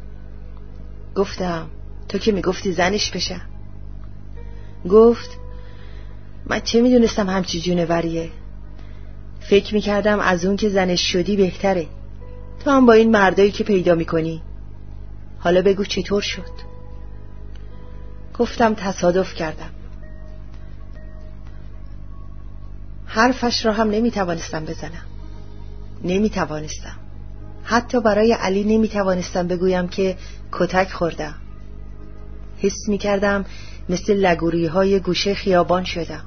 گفتم 1.16 1.68
تو 2.10 2.18
که 2.18 2.32
می‌گفتی 2.32 2.72
زنش 2.72 3.12
بشم 3.12 3.42
گفت 4.90 5.30
من 6.46 6.60
چه 6.60 6.82
می‌دونستم 6.82 7.30
همچی 7.30 7.62
جونوریه؟ 7.62 8.30
فکر 9.40 9.74
می‌کردم 9.74 10.20
از 10.20 10.46
اون 10.46 10.56
که 10.56 10.70
زنش 10.70 11.12
شدی 11.12 11.36
بهتره. 11.36 11.88
تو 12.66 12.72
هم 12.72 12.86
با 12.86 12.94
این 12.94 13.12
مردایی 13.12 13.52
که 13.52 13.64
پیدا 13.64 13.96
می‌کنی. 13.96 14.42
حالا 15.40 15.62
بگو 15.62 15.84
چطور 15.84 16.22
شد؟ 16.22 16.52
گفتم 18.38 18.74
تصادف 18.74 19.34
کردم. 19.34 19.70
حرفش 23.06 23.66
را 23.66 23.74
هم 23.74 23.90
نمی‌توانستم 23.90 24.66
بزنم. 24.66 25.06
نمی‌توانستم. 26.04 26.96
حتی 27.64 28.02
برای 28.02 28.34
علی 28.34 28.64
نمی‌توانستم 28.64 29.48
بگویم 29.48 29.88
که 29.88 30.18
کتک 30.52 30.92
خوردم. 30.92 31.36
حس 32.58 32.88
می‌کردم 32.88 33.46
مثل 33.90 34.14
لگوری 34.14 34.66
های 34.66 35.00
گوشه 35.00 35.34
خیابان 35.34 35.84
شدم. 35.84 36.24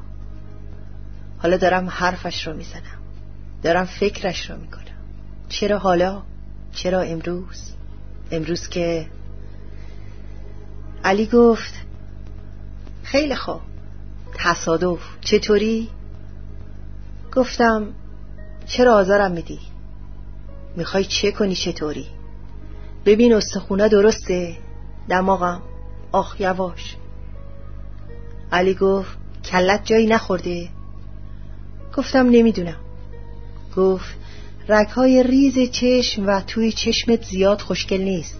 حالا 1.38 1.56
دارم 1.56 1.88
حرفش 1.88 2.46
رو 2.46 2.56
می‌زنم. 2.56 2.98
دارم 3.62 3.84
فکرش 3.84 4.50
رو 4.50 4.56
می‌کنم. 4.56 4.87
چرا 5.48 5.78
حالا؟ 5.78 6.22
چرا 6.72 7.00
امروز؟ 7.00 7.72
امروز 8.30 8.68
که 8.68 9.06
علی 11.04 11.26
گفت 11.26 11.74
خیلی 13.02 13.34
خوب 13.34 13.60
تصادف 14.34 15.00
چطوری؟ 15.20 15.88
گفتم 17.36 17.86
چرا 18.66 18.94
آزارم 18.94 19.32
میدی؟ 19.32 19.58
می‌خوای 20.76 21.04
چه 21.04 21.32
کنی 21.32 21.54
چطوری؟ 21.54 22.06
ببین 23.04 23.34
استخونه 23.34 23.88
درسته 23.88 24.56
دماغم 25.08 25.62
آخ 26.12 26.40
یواش 26.40 26.96
علی 28.52 28.74
گفت 28.74 29.18
کلت 29.44 29.84
جایی 29.84 30.06
نخورده 30.06 30.68
گفتم 31.96 32.26
نمی‌دونم 32.30 32.76
گفت 33.76 34.16
رگهای 34.68 35.22
ریز 35.22 35.70
چشم 35.70 36.26
و 36.26 36.40
توی 36.40 36.72
چشمت 36.72 37.24
زیاد 37.24 37.60
خوشگل 37.60 38.00
نیست. 38.00 38.34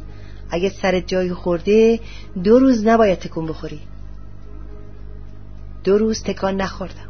اگه 0.50 0.68
سرت 0.68 1.06
جایی 1.06 1.34
خورده 1.34 2.00
دو 2.44 2.58
روز 2.58 2.86
نباید 2.86 3.18
تکون 3.18 3.46
بخوری. 3.46 3.80
دو 5.84 5.98
روز 5.98 6.22
تکان 6.22 6.56
نخوردم. 6.56 7.08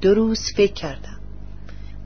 دو 0.00 0.14
روز 0.14 0.40
فکر 0.56 0.72
کردم. 0.72 1.18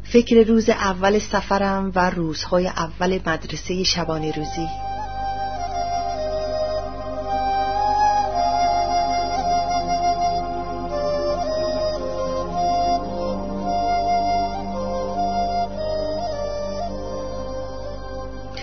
فکر 0.04 0.48
روز 0.48 0.68
اول 0.68 1.18
سفرم 1.18 1.92
و 1.94 2.10
روزهای 2.10 2.66
اول 2.66 3.20
مدرسه 3.26 3.84
شبانه 3.84 4.32
روزی 4.32 4.85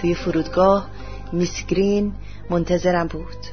توی 0.04 0.16
فرودگاه 0.16 0.90
میس 1.34 1.66
گرین 1.66 2.14
منتظرم 2.50 3.08
بود. 3.08 3.46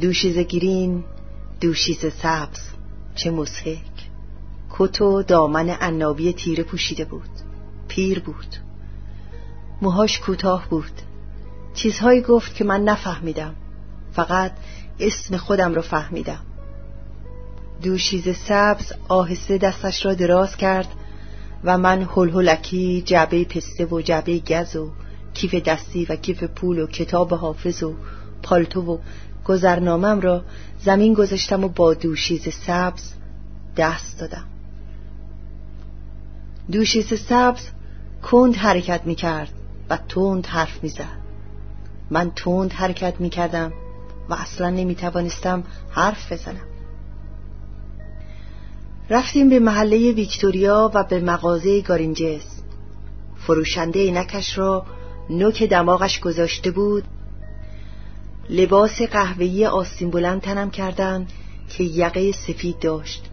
دوشیز 0.00 0.38
گرین 0.38 1.04
دوشیز 1.60 1.98
سبز. 2.22 2.60
چه 3.14 3.30
مسحک. 3.30 4.10
کت 4.70 5.00
و 5.00 5.22
دامن 5.22 5.70
عنابی 5.70 6.32
تیره 6.32 6.64
پوشیده 6.64 7.04
بود. 7.04 7.30
پیر 7.88 8.20
بود. 8.20 8.56
موهاش 9.82 10.20
کوتاه 10.20 10.68
بود. 10.68 11.02
چیزهایی 11.74 12.20
گفت 12.20 12.54
که 12.54 12.64
من 12.64 12.84
نفهمیدم. 12.84 13.54
فقط 14.12 14.52
اسم 15.00 15.36
خودم 15.36 15.74
رو 15.74 15.82
فهمیدم. 15.82 16.44
دوشیز 17.82 18.36
سبز 18.36 18.92
آهسته 19.08 19.58
دستش 19.58 20.06
را 20.06 20.14
دراز 20.14 20.56
کرد 20.56 20.88
و 21.64 21.78
من 21.78 22.08
هلهلکی 22.16 23.02
جعبه 23.02 23.44
پسته 23.44 23.86
و 23.86 24.00
جعبه 24.00 24.38
گز 24.38 24.76
و 24.76 24.90
کیف 25.34 25.54
دستی 25.54 26.04
و 26.04 26.16
کیف 26.16 26.44
پول 26.44 26.78
و 26.78 26.86
کتاب 26.86 27.34
حافظ 27.34 27.82
و 27.82 27.94
پالتو 28.42 28.82
و 28.82 28.98
گذرنامم 29.44 30.20
را 30.20 30.44
زمین 30.80 31.14
گذاشتم 31.14 31.64
و 31.64 31.68
با 31.68 31.94
دوشیز 31.94 32.48
سبز 32.54 33.12
دست 33.76 34.20
دادم. 34.20 34.44
دوشیز 36.72 37.14
سبز 37.14 37.68
کند 38.22 38.56
حرکت 38.56 39.00
می 39.04 39.14
کرد 39.14 39.52
و 39.90 39.98
تند 40.08 40.46
حرف 40.46 40.82
می 40.82 40.88
زد 40.88 41.20
من 42.10 42.30
تند 42.36 42.72
حرکت 42.72 43.20
می 43.20 43.30
کردم 43.30 43.72
و 44.28 44.34
اصلا 44.34 44.70
نمی 44.70 44.94
توانستم 44.94 45.64
حرف 45.90 46.32
بزنم. 46.32 46.66
رفتیم 49.10 49.48
به 49.48 49.58
محله 49.58 50.12
ویکتوریا 50.12 50.90
و 50.94 51.04
به 51.04 51.20
مغازه 51.20 51.80
گارینجز 51.80 52.44
فروشنده 53.36 54.10
نکش 54.10 54.58
را 54.58 54.86
نوک 55.30 55.62
دماغش 55.62 56.20
گذاشته 56.20 56.70
بود. 56.70 57.04
لباس 58.50 59.02
قهوه‌ای 59.02 59.66
آستین 59.66 60.10
بلند 60.10 60.40
تنم 60.40 60.70
کردن 60.70 61.26
که 61.68 61.84
یقه 61.84 62.32
سفید 62.32 62.78
داشت 62.78 63.24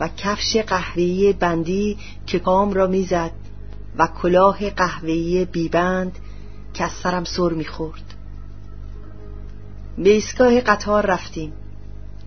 و 0.00 0.08
کفش 0.16 0.56
قهوه‌ای 0.56 1.32
بندی 1.32 1.98
که 2.26 2.38
پام 2.38 2.72
را 2.72 2.86
می‌زد 2.86 3.30
و 3.98 4.08
کلاه 4.22 4.70
قهوه‌ای 4.70 5.44
بیبند 5.44 6.18
که 6.74 6.84
از 6.84 6.90
سرم 6.90 7.24
سر 7.24 7.48
می‌خورد. 7.48 8.14
به 9.98 10.10
ایستگاه 10.10 10.60
قطار 10.60 11.06
رفتیم. 11.06 11.52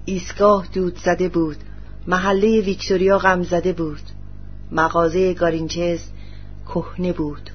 ایستگاه 0.05 0.67
دود 0.73 0.99
زده 0.99 1.29
بود. 1.29 1.57
محله 2.07 2.61
ویکتوریا 2.61 3.17
غم 3.17 3.43
زده 3.43 3.73
بود. 3.73 4.01
مغازه 4.71 5.33
گارینچز 5.33 5.99
کهنه 6.65 7.13
بود. 7.13 7.49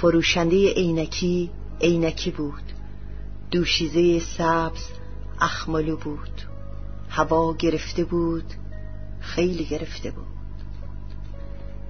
فروشنده 0.00 0.72
عینکی 0.72 1.50
عینکی 1.80 2.30
بود. 2.30 2.62
دوشیزه 3.50 4.18
سبز 4.18 4.84
اخمالو 5.40 5.96
بود. 5.96 6.42
هوا 7.08 7.54
گرفته 7.54 8.04
بود 8.04 8.44
خیلی 9.20 9.64
گرفته 9.64 10.10
بود. 10.10 10.26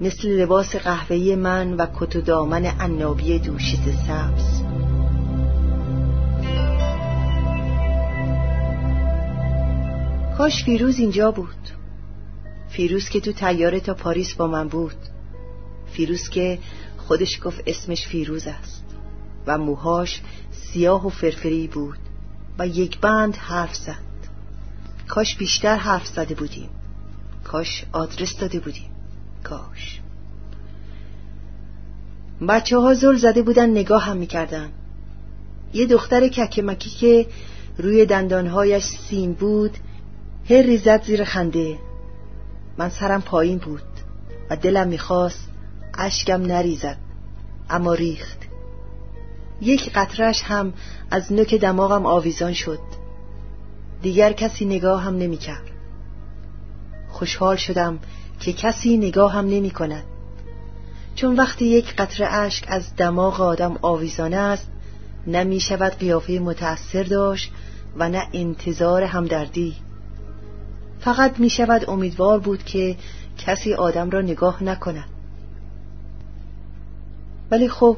مثل 0.01 0.27
لباس 0.27 0.75
قهوه‌ای 0.75 1.35
من 1.35 1.73
و 1.73 1.85
کت 1.99 2.15
و 2.15 2.21
دامن 2.21 2.65
عنابی 2.65 3.39
دوشیزه 3.39 3.93
سبز. 4.07 4.61
کاش 10.37 10.63
فیروز 10.63 10.99
اینجا 10.99 11.31
بود. 11.31 11.69
فیروز 12.69 13.09
که 13.09 13.19
تو 13.19 13.31
تیاره 13.31 13.79
تا 13.79 13.93
پاریس 13.93 14.33
با 14.33 14.47
من 14.47 14.67
بود. 14.67 14.97
فیروز 15.91 16.29
که 16.29 16.59
خودش 17.11 17.39
گفت 17.43 17.63
اسمش 17.67 18.07
فیروز 18.07 18.47
است. 18.47 18.85
و 19.47 19.57
موهاش 19.57 20.21
سیاه 20.51 21.05
و 21.05 21.09
فرفری 21.09 21.67
بود 21.67 21.97
و 22.59 22.67
یک 22.67 22.99
بند 22.99 23.35
حرف 23.35 23.75
زد. 23.75 23.95
کاش 25.07 25.35
بیشتر 25.35 25.75
حرف 25.75 26.07
زده 26.07 26.35
بودیم. 26.35 26.69
کاش 27.43 27.85
آدرس 27.91 28.37
داده 28.37 28.59
بودیم. 28.59 28.89
کاش. 29.43 30.01
بچه 32.47 32.77
ها 32.77 32.93
زل 32.93 33.15
زده 33.15 33.41
بودن 33.41 33.69
نگاه 33.69 34.03
هم 34.03 34.17
می‌کردن. 34.17 34.69
یه 35.73 35.85
دختر 35.85 36.27
ککمکی 36.27 36.89
که 36.89 37.27
روی 37.77 38.05
دندانهایش 38.05 38.83
سیم 38.83 39.33
بود 39.33 39.77
هر 40.49 40.61
ریزد 40.61 41.03
زیر 41.03 41.23
خنده. 41.23 41.79
من 42.77 42.89
سرم 42.89 43.21
پایین 43.21 43.57
بود 43.57 43.83
و 44.49 44.55
دلم 44.55 44.87
می‌خواست 44.87 45.50
اشکم 45.93 46.41
نریزد 46.41 46.97
اما 47.69 47.93
ریخت. 47.93 48.37
یک 49.61 49.91
قطرش 49.93 50.41
هم 50.43 50.73
از 51.11 51.33
نوک 51.33 51.55
دماغم 51.55 52.05
آویزان 52.05 52.53
شد. 52.53 52.79
دیگر 54.01 54.33
کسی 54.33 54.65
نگاه 54.65 55.01
هم 55.01 55.17
نمی 55.17 55.37
کرد 55.37 55.71
خوشحال 57.09 57.55
شدم 57.55 57.99
که 58.39 58.53
کسی 58.53 58.97
نگاه 58.97 59.33
هم 59.33 59.45
نمی 59.45 59.71
کند 59.71 60.03
چون 61.15 61.35
وقتی 61.35 61.65
یک 61.65 61.95
قطره 61.95 62.33
اشک 62.33 62.65
از 62.67 62.95
دماغ 62.95 63.41
آدم 63.41 63.79
آویزان 63.81 64.33
است 64.33 64.67
می 65.25 65.59
شود 65.59 65.91
قیافه 65.91 66.33
متأثر 66.33 67.03
داشت 67.03 67.51
و 67.97 68.09
نه 68.09 68.27
انتظار 68.33 69.03
همدردی. 69.03 69.75
فقط 70.99 71.39
می 71.39 71.49
شود 71.49 71.89
امیدوار 71.89 72.39
بود 72.39 72.63
که 72.63 72.95
کسی 73.37 73.73
آدم 73.73 74.09
را 74.09 74.21
نگاه 74.21 74.63
نکند. 74.63 75.09
ولی 77.51 77.69
خب 77.69 77.97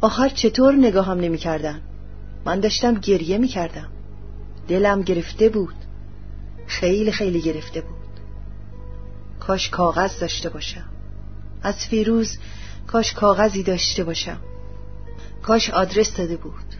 آخر 0.00 0.28
چطور 0.28 0.74
نگاهم 0.74 1.20
نمی 1.20 1.38
کردن؟ 1.38 1.80
من 2.44 2.60
داشتم 2.60 2.94
گریه 2.94 3.38
می 3.38 3.48
کردم 3.48 3.88
دلم 4.68 5.02
گرفته 5.02 5.48
بود. 5.48 5.74
خیلی 6.66 7.12
خیلی 7.12 7.40
گرفته 7.40 7.80
بود. 7.80 8.20
کاش 9.40 9.68
کاغذ 9.68 10.20
داشته 10.20 10.48
باشم. 10.48 10.88
از 11.62 11.86
فیروز 11.86 12.38
کاش 12.86 13.12
کاغذی 13.12 13.62
داشته 13.62 14.04
باشم. 14.04 14.38
کاش 15.42 15.70
آدرس 15.70 16.16
داده 16.16 16.36
بود. 16.36 16.74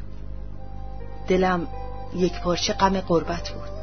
دلم 1.29 1.69
یک 2.17 2.41
پارچه 2.41 2.73
غم 2.73 3.01
قربت 3.01 3.51
بود. 3.51 3.74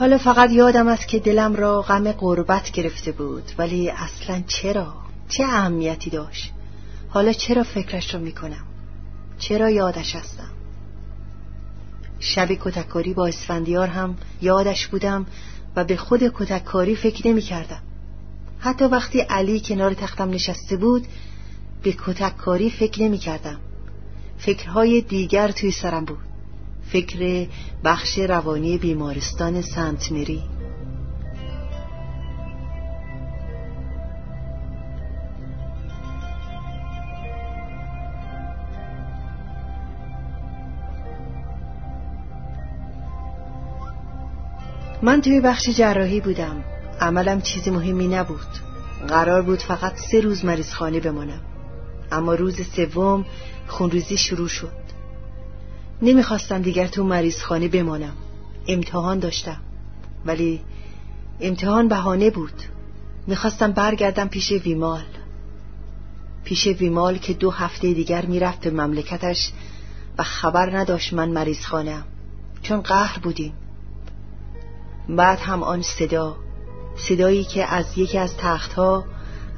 حالا 0.00 0.18
فقط 0.18 0.50
یادم 0.50 0.88
است 0.88 1.08
که 1.08 1.18
دلم 1.18 1.56
را 1.56 1.82
غم 1.82 2.12
غربت 2.12 2.70
گرفته 2.70 3.12
بود 3.12 3.52
ولی 3.58 3.90
اصلا 3.90 4.42
چرا؟ 4.46 4.94
چه 5.28 5.44
اهمیتی 5.44 6.10
داشت؟ 6.10 6.52
حالا 7.08 7.32
چرا 7.32 7.62
فکرش 7.62 8.14
را 8.14 8.20
می‌کنم؟ 8.20 8.66
چرا 9.38 9.70
یادش 9.70 10.14
هستم؟ 10.16 10.50
شب 12.20 12.48
کتککاری 12.60 13.14
با 13.14 13.26
اسفندیار 13.26 13.88
هم 13.88 14.16
یادش 14.42 14.86
بودم 14.86 15.26
و 15.76 15.84
به 15.84 15.96
خود 15.96 16.32
کتککاری 16.34 16.96
فکر 16.96 17.28
نمی 17.28 17.42
کردم. 17.42 17.82
حتی 18.58 18.84
وقتی 18.84 19.20
علی 19.20 19.60
کنار 19.60 19.94
تختم 19.94 20.30
نشسته 20.30 20.76
بود 20.76 21.06
به 21.82 21.92
کتککاری 21.92 22.70
فکر 22.70 23.02
نمی 23.02 23.18
کردم. 23.18 23.60
فکرهای 24.38 25.00
دیگر 25.00 25.50
توی 25.50 25.70
سرم 25.70 26.04
بود. 26.04 26.29
فکر 26.92 27.46
بخش 27.84 28.18
روانی 28.18 28.78
بیمارستان 28.78 29.62
سنت 29.62 30.12
مری 30.12 30.42
من 45.02 45.20
توی 45.20 45.40
بخش 45.40 45.70
جراحی 45.70 46.20
بودم. 46.20 46.64
عملم 47.00 47.40
چیز 47.40 47.68
مهمی 47.68 48.08
نبود. 48.08 48.46
قرار 49.08 49.42
بود 49.42 49.58
فقط 49.58 49.96
سه 49.96 50.20
روز 50.20 50.44
مریض 50.44 50.72
خانه 50.72 51.00
بمانم. 51.00 51.40
اما 52.12 52.34
روز 52.34 52.60
سوم 52.76 53.24
خونریزی 53.66 54.16
شروع 54.16 54.48
شد. 54.48 54.99
نمی‌خواستم 56.02 56.62
دیگر 56.62 56.86
تو 56.86 57.04
مریض 57.04 57.42
خانه 57.42 57.68
بمانم. 57.68 58.12
امتحان 58.66 59.18
داشتم. 59.18 59.60
ولی 60.26 60.60
امتحان 61.40 61.88
بهانه 61.88 62.30
بود. 62.30 62.62
می‌خواستم 63.26 63.72
برگردم 63.72 64.28
پیش 64.28 64.52
ویمال. 64.52 65.04
پیش 66.44 66.66
ویمال 66.66 67.18
که 67.18 67.32
دو 67.32 67.50
هفته 67.50 67.92
دیگر 67.92 68.26
می‌رفت 68.26 68.60
به 68.60 68.70
مملکتش 68.70 69.52
و 70.18 70.22
خبر 70.22 70.76
نداشت 70.76 71.12
من 71.12 71.28
مریض 71.28 71.66
خانم 71.66 72.04
چون 72.62 72.80
قهر 72.80 73.18
بودیم. 73.18 73.52
بعد 75.08 75.38
هم 75.38 75.62
آن 75.62 75.82
صدا 75.82 76.36
صدایی 76.96 77.44
که 77.44 77.74
از 77.74 77.98
یکی 77.98 78.18
از 78.18 78.36
تختها 78.36 79.04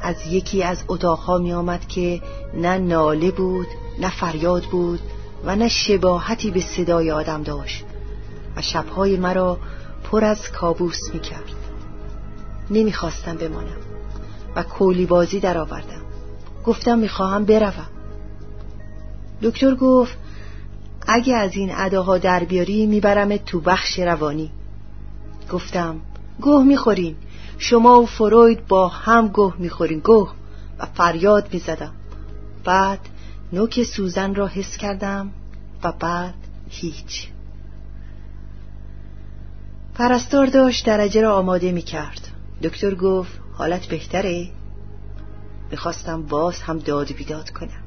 از 0.01 0.27
یکی 0.27 0.63
از 0.63 0.85
اتاقها 0.89 1.39
می 1.39 1.53
آمد 1.53 1.89
که 1.89 2.23
نه 2.55 2.79
ناله 2.79 3.31
بود 3.31 3.67
نه 3.99 4.11
فریاد 4.11 4.63
بود 4.63 5.01
و 5.45 5.57
نه 5.57 5.69
شباهتی 5.69 6.51
به 6.51 6.61
صدای 6.61 7.11
آدم 7.11 7.43
داشت 7.43 7.85
و 8.57 8.63
شبهای 8.63 9.17
مرا 9.17 9.59
پر 10.05 10.25
از 10.25 10.53
کابوس 10.53 11.15
می 11.15 11.21
کرد 11.21 11.53
نمی‌خواستم 12.71 13.37
بمانم 13.37 13.77
و 14.57 14.63
کولی 14.63 15.07
بازی 15.07 15.41
در 15.41 15.59
آوردم 15.59 16.03
گفتم 16.65 16.99
می‌خواهم 16.99 17.45
بروم. 17.45 17.87
دکتر 19.43 19.75
گفت 19.75 20.17
اگه 21.07 21.37
از 21.37 21.51
این 21.55 21.71
اداها 21.77 22.19
در 22.19 22.45
بیاری 22.45 22.87
می‌برم 22.87 23.37
تو 23.37 23.61
بخش 23.61 23.99
روانی. 23.99 24.51
گفتم 25.51 26.01
گوه 26.41 26.65
می‌خورین 26.65 27.17
شما 27.59 28.03
و 28.03 28.07
فروید 28.07 28.67
با 28.67 28.89
هم 28.89 29.29
گوه 29.29 29.55
می‌خورین 29.59 29.99
گوه. 29.99 30.33
و 30.79 30.87
فریاد 30.95 31.49
می‌زدم. 31.53 31.93
بعد 32.65 32.99
نوک 33.53 33.83
سوزن 33.83 34.35
را 34.35 34.47
حس 34.47 34.77
کردم 34.77 35.31
و 35.85 35.93
بعد 35.93 36.35
هیچ. 36.69 37.29
پرستار 39.95 40.47
داشت 40.47 40.87
درجه 40.87 41.21
را 41.21 41.39
آماده 41.39 41.73
می 41.73 41.83
کرد. 41.83 42.29
دکتر 42.63 42.95
گفت 42.95 43.41
حالت 43.53 43.87
بهتره؟ 43.87 44.49
می‌خواستم 45.71 46.23
باز 46.23 46.63
هم 46.63 46.79
داد 46.79 47.13
بیداد 47.13 47.51
کنم. 47.51 47.83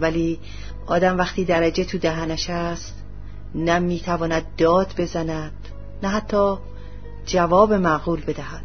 ولی 0.00 0.38
آدم 0.86 1.18
وقتی 1.18 1.44
درجه 1.44 1.84
تو 1.84 1.98
دهنش 1.98 2.50
است 2.50 2.94
نه 3.54 3.78
می‌تواند 3.78 4.42
داد 4.58 4.94
بزند 4.98 5.52
نه 6.02 6.08
حتی 6.08 6.56
جواب 7.26 7.72
معقول 7.72 8.20
بدهد. 8.20 8.64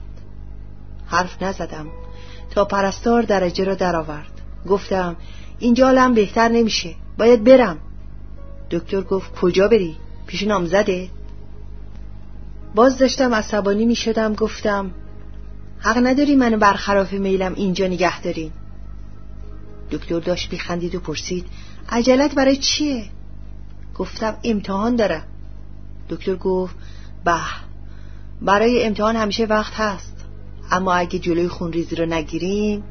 حرف 1.06 1.44
نزدم 1.44 1.88
تا 2.52 2.66
پرستار 2.66 3.22
درجه 3.22 3.64
را 3.64 3.76
درآورد. 3.76 4.42
گفتم 4.68 5.16
اینجا 5.62 5.92
لم 5.92 6.14
بهتر 6.14 6.48
نمیشه. 6.48 6.96
باید 7.18 7.44
برم. 7.44 7.78
دکتر 8.72 9.02
گفت 9.02 9.36
کجا 9.36 9.68
بری؟ 9.68 9.98
پیش 10.28 10.44
نامزده 10.44 11.10
باز 12.76 12.98
داشتم 12.98 13.34
عصبانی 13.34 13.86
می 13.86 13.96
شدم 13.96 14.34
گفتم 14.34 14.92
حق 15.80 15.98
نداری 15.98 16.36
منو 16.36 16.58
برخلاف 16.58 17.14
میلم 17.14 17.54
اینجا 17.56 17.88
نگه 17.88 18.22
دارین 18.22 18.52
دکتر 19.92 20.20
داشت 20.20 20.50
بیخندید 20.50 20.96
و 20.96 21.00
پرسید 21.00 21.46
عجلت 21.90 22.36
برای 22.36 22.56
چیه؟ 22.56 23.06
گفتم 23.98 24.38
امتحان 24.44 24.96
دارم. 24.96 25.24
دکتر 26.10 26.36
گفت 26.36 26.76
به 27.26 27.40
برای 28.42 28.84
امتحان 28.84 29.16
همیشه 29.16 29.46
وقت 29.46 29.74
هست. 29.74 30.26
اما 30.72 30.94
اگه 30.94 31.20
جلوی 31.20 31.48
خونریزی 31.48 31.96
رو 31.96 32.06
نگیریم؟ 32.06 32.84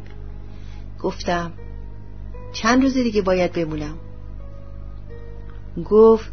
گفتم 1.03 1.53
چند 2.53 2.83
روز 2.83 2.95
دیگه 2.95 3.23
باید 3.23 3.53
بمونم؟ 3.53 3.99
گفت 5.85 6.33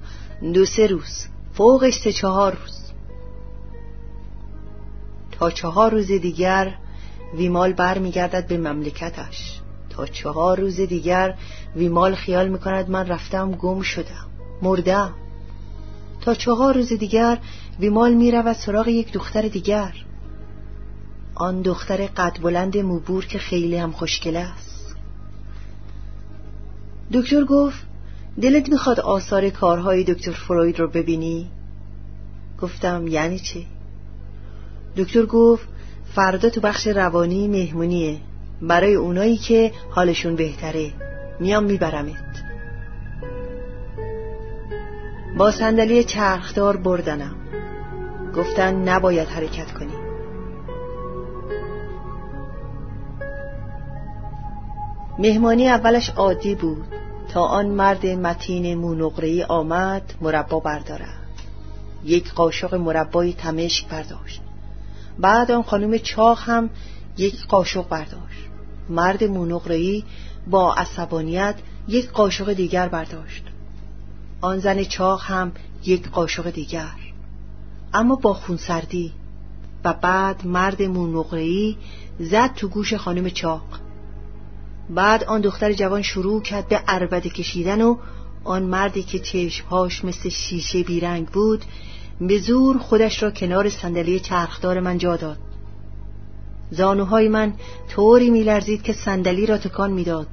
دو 0.53 0.65
سه 0.65 0.87
روز 0.87 1.25
فوقش 1.53 1.99
سه 1.99 2.11
چهار 2.11 2.57
روز. 2.61 2.91
تا 5.31 5.51
چهار 5.51 5.91
روز 5.91 6.11
دیگر 6.11 6.73
ویمال 7.33 7.73
بر 7.73 7.97
میگردد 7.97 8.47
به 8.47 8.57
مملکتش. 8.57 9.59
تا 9.89 10.05
چهار 10.05 10.59
روز 10.59 10.79
دیگر 10.79 11.35
ویمال 11.75 12.15
خیال 12.15 12.47
می‌کند 12.47 12.89
من 12.89 13.07
رفتم 13.07 13.51
گم 13.51 13.81
شدم 13.81 14.27
مردم. 14.61 15.13
تا 16.21 16.33
چهار 16.33 16.75
روز 16.75 16.93
دیگر 16.93 17.37
ویمال 17.79 18.13
می‌رود 18.13 18.53
سراغ 18.53 18.87
یک 18.87 19.13
دختر 19.13 19.41
دیگر. 19.41 19.93
آن 21.35 21.61
دختر 21.61 22.05
قد 22.05 22.39
بلند 22.41 22.77
موبور 22.77 23.25
که 23.25 23.39
خیلی 23.39 23.77
هم 23.77 23.91
خوشگل 23.91 24.35
است. 24.35 24.66
دکتر 27.13 27.43
گفت 27.43 27.79
دلت 28.41 28.69
می‌خواد 28.69 28.99
آثار 28.99 29.49
کارهای 29.49 30.03
دکتر 30.03 30.31
فروید 30.31 30.79
رو 30.79 30.87
ببینی؟ 30.87 31.49
گفتم 32.61 33.07
یعنی 33.07 33.39
چی؟ 33.39 33.67
دکتر 34.97 35.25
گفت 35.25 35.67
فردا 36.15 36.49
تو 36.49 36.61
بخش 36.61 36.87
روانی 36.87 37.47
مهمونیه. 37.47 38.17
برای 38.61 38.95
اونایی 38.95 39.37
که 39.37 39.71
حالشون 39.89 40.35
بهتره. 40.35 40.91
میام 41.39 41.63
میبرمت. 41.63 42.43
با 45.37 45.51
صندلی 45.51 46.03
چرخدار 46.03 46.77
بردنم. 46.77 47.35
گفتن 48.35 48.75
نباید 48.75 49.27
حرکت 49.27 49.71
کنی. 49.73 49.96
مهمانی 55.19 55.67
اولش 55.67 56.09
عادی 56.09 56.55
بود. 56.55 56.85
تا 57.29 57.45
آن 57.45 57.65
مرد 57.65 58.05
متین 58.05 58.75
مونقرهی 58.75 59.43
آمد 59.43 60.13
مربا 60.21 60.59
بردارد. 60.59 61.27
یک 62.05 62.33
قاشق 62.33 62.75
مربای 62.75 63.33
تمشک 63.33 63.87
برداشت. 63.87 64.41
بعد 65.19 65.51
آن 65.51 65.63
خانم 65.63 65.97
چاق 65.97 66.39
هم 66.41 66.69
یک 67.17 67.45
قاشق 67.47 67.87
برداشت. 67.87 68.47
مرد 68.89 69.23
مونقرهی 69.23 70.03
با 70.49 70.73
عصبانیت 70.73 71.55
یک 71.87 72.11
قاشق 72.11 72.53
دیگر 72.53 72.87
برداشت. 72.87 73.43
آن 74.41 74.59
زن 74.59 74.83
چاق 74.83 75.21
هم 75.23 75.51
یک 75.85 76.09
قاشق 76.09 76.49
دیگر. 76.49 76.95
اما 77.93 78.15
با 78.15 78.33
خونسردی. 78.33 79.13
و 79.83 79.93
بعد 79.93 80.45
مرد 80.45 80.81
مونقرهی 80.81 81.77
زد 82.19 82.53
تو 82.53 82.67
گوش 82.67 82.93
خانم 82.93 83.29
چاق. 83.29 83.86
بعد 84.89 85.23
آن 85.23 85.41
دختر 85.41 85.73
جوان 85.73 86.01
شروع 86.01 86.41
کرد 86.41 86.67
به 86.67 86.75
عربده 86.75 87.29
کشیدن 87.29 87.81
و 87.81 87.97
آن 88.43 88.63
مردی 88.63 89.03
که 89.03 89.19
چشمهاش 89.19 90.05
مثل 90.05 90.29
شیشه 90.29 90.83
بیرنگ 90.83 91.27
بود 91.27 91.65
به 92.21 92.37
زور 92.37 92.77
خودش 92.77 93.23
را 93.23 93.31
کنار 93.31 93.69
صندلی 93.69 94.19
چرخدار 94.19 94.79
من 94.79 94.97
جا 94.97 95.15
داد. 95.15 95.37
زانوهای 96.71 97.27
من 97.27 97.53
طوری 97.89 98.29
میلرزید 98.29 98.81
که 98.81 98.93
صندلی 98.93 99.45
را 99.45 99.57
تکان 99.57 99.91
می‌داد 99.91 100.27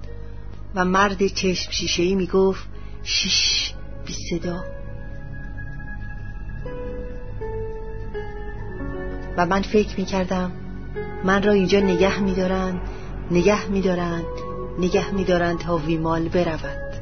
و 0.75 0.85
مرد 0.85 1.27
چشم 1.27 1.71
شیشهای 1.71 2.15
می‌گفت 2.15 2.69
شش 3.03 3.73
بی 4.07 4.13
صدا. 4.31 4.65
و 9.37 9.47
من 9.47 9.63
فکر 9.63 10.01
می‌کردم 10.01 10.53
من 11.25 11.43
را 11.43 11.53
اینجا 11.53 11.81
نگه 11.81 12.21
میدارند 12.21 12.81
نگه 13.31 13.67
میدارند 13.67 14.25
نگه 14.79 15.11
میدارند 15.11 15.59
تا 15.59 15.77
ویمال 15.77 16.29
برود. 16.29 16.95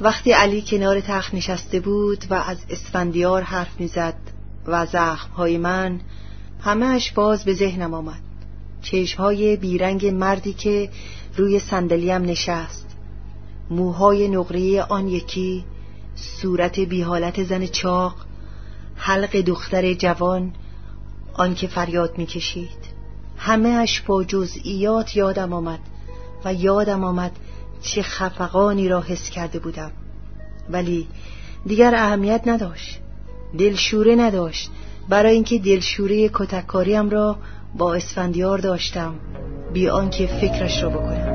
وقتی 0.00 0.32
علی 0.32 0.62
کنار 0.62 1.00
تخت 1.00 1.34
نشسته 1.34 1.80
بود 1.80 2.24
و 2.30 2.34
از 2.34 2.58
اسفندیار 2.70 3.42
حرف 3.42 3.80
می‌زد 3.80 4.14
و 4.66 4.86
زخمهای 4.86 5.58
من 5.58 6.00
همهش 6.60 7.10
باز 7.10 7.44
به 7.44 7.54
ذهنم 7.54 7.94
آمد. 7.94 8.20
چشمهای 8.82 9.56
بیرنگ 9.56 10.06
مردی 10.06 10.52
که 10.52 10.90
روی 11.36 11.58
صندلیم 11.58 12.22
نشست. 12.22 12.86
موهای 13.70 14.28
نقره 14.28 14.82
آن 14.82 15.08
یکی 15.08 15.64
صورت 16.14 16.80
بیحالت 16.80 17.42
زن 17.44 17.66
چاق 17.66 18.14
حلق 18.96 19.36
دختر 19.36 19.94
جوان 19.94 20.52
آنکه 21.34 21.66
فریاد 21.66 22.18
می‌کشید. 22.18 22.92
همه 23.36 23.68
اش 23.68 24.00
با 24.00 24.24
جزئیات 24.24 25.16
یادم 25.16 25.52
آمد 25.52 25.80
و 26.44 26.54
یادم 26.54 27.04
آمد 27.04 27.32
چه 27.82 28.02
خفقانی 28.02 28.88
را 28.88 29.00
حس 29.00 29.30
کرده 29.30 29.58
بودم. 29.58 29.90
ولی 30.70 31.08
دیگر 31.66 31.94
اهمیت 31.94 32.42
نداشت 32.46 32.98
دلشوره 33.58 34.16
نداشت. 34.16 34.70
برای 35.08 35.34
اینکه 35.34 35.58
دلشوره 35.58 36.28
کتککاریم 36.28 37.10
را 37.10 37.36
با 37.78 37.94
اسفندیار 37.94 38.58
داشتم 38.58 39.14
بی 39.72 39.88
آنکه 39.88 40.26
فکرش 40.26 40.82
را 40.82 40.90
بکنم. 40.90 41.31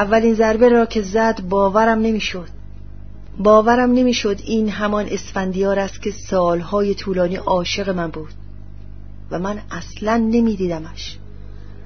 اولین 0.00 0.34
ضربه 0.34 0.68
را 0.68 0.86
که 0.86 1.02
زد 1.02 1.40
باورم 1.48 1.98
نمی‌شد. 1.98 2.48
باورم 3.38 3.92
نمی‌شد 3.92 4.40
این 4.44 4.68
همان 4.68 5.06
اسفندیار 5.10 5.78
است 5.78 6.02
که 6.02 6.10
سالهای 6.10 6.94
طولانی 6.94 7.36
عاشق 7.36 7.88
من 7.88 8.10
بود 8.10 8.32
و 9.30 9.38
من 9.38 9.58
اصلا 9.70 10.16
نمیدیدمش. 10.16 11.18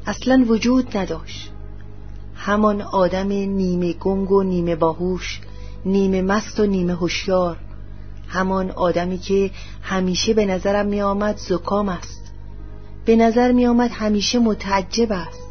اصلا 0.07 0.45
وجود 0.49 0.97
نداشت. 0.97 1.51
همان 2.35 2.83
آدم 2.83 3.29
نیمه 3.29 3.93
گنگ 3.93 4.33
و 4.33 4.43
نیمه 4.43 4.77
باهوش 4.77 5.41
نیمه 5.85 6.23
مست 6.23 6.61
و 6.61 6.67
نیمه 6.67 6.95
هوشیار 6.95 7.57
همان 8.29 8.71
آدمی 8.71 9.19
که 9.19 9.51
همیشه 9.83 10.35
به 10.35 10.47
نظرم 10.47 10.87
می 10.87 11.03
آمد 11.03 11.37
زکام 11.37 11.89
است. 11.89 12.33
به 13.05 13.17
نظر 13.17 13.53
می 13.53 13.67
آمد 13.67 13.91
همیشه 13.91 14.39
متعجب 14.39 15.13
است. 15.13 15.44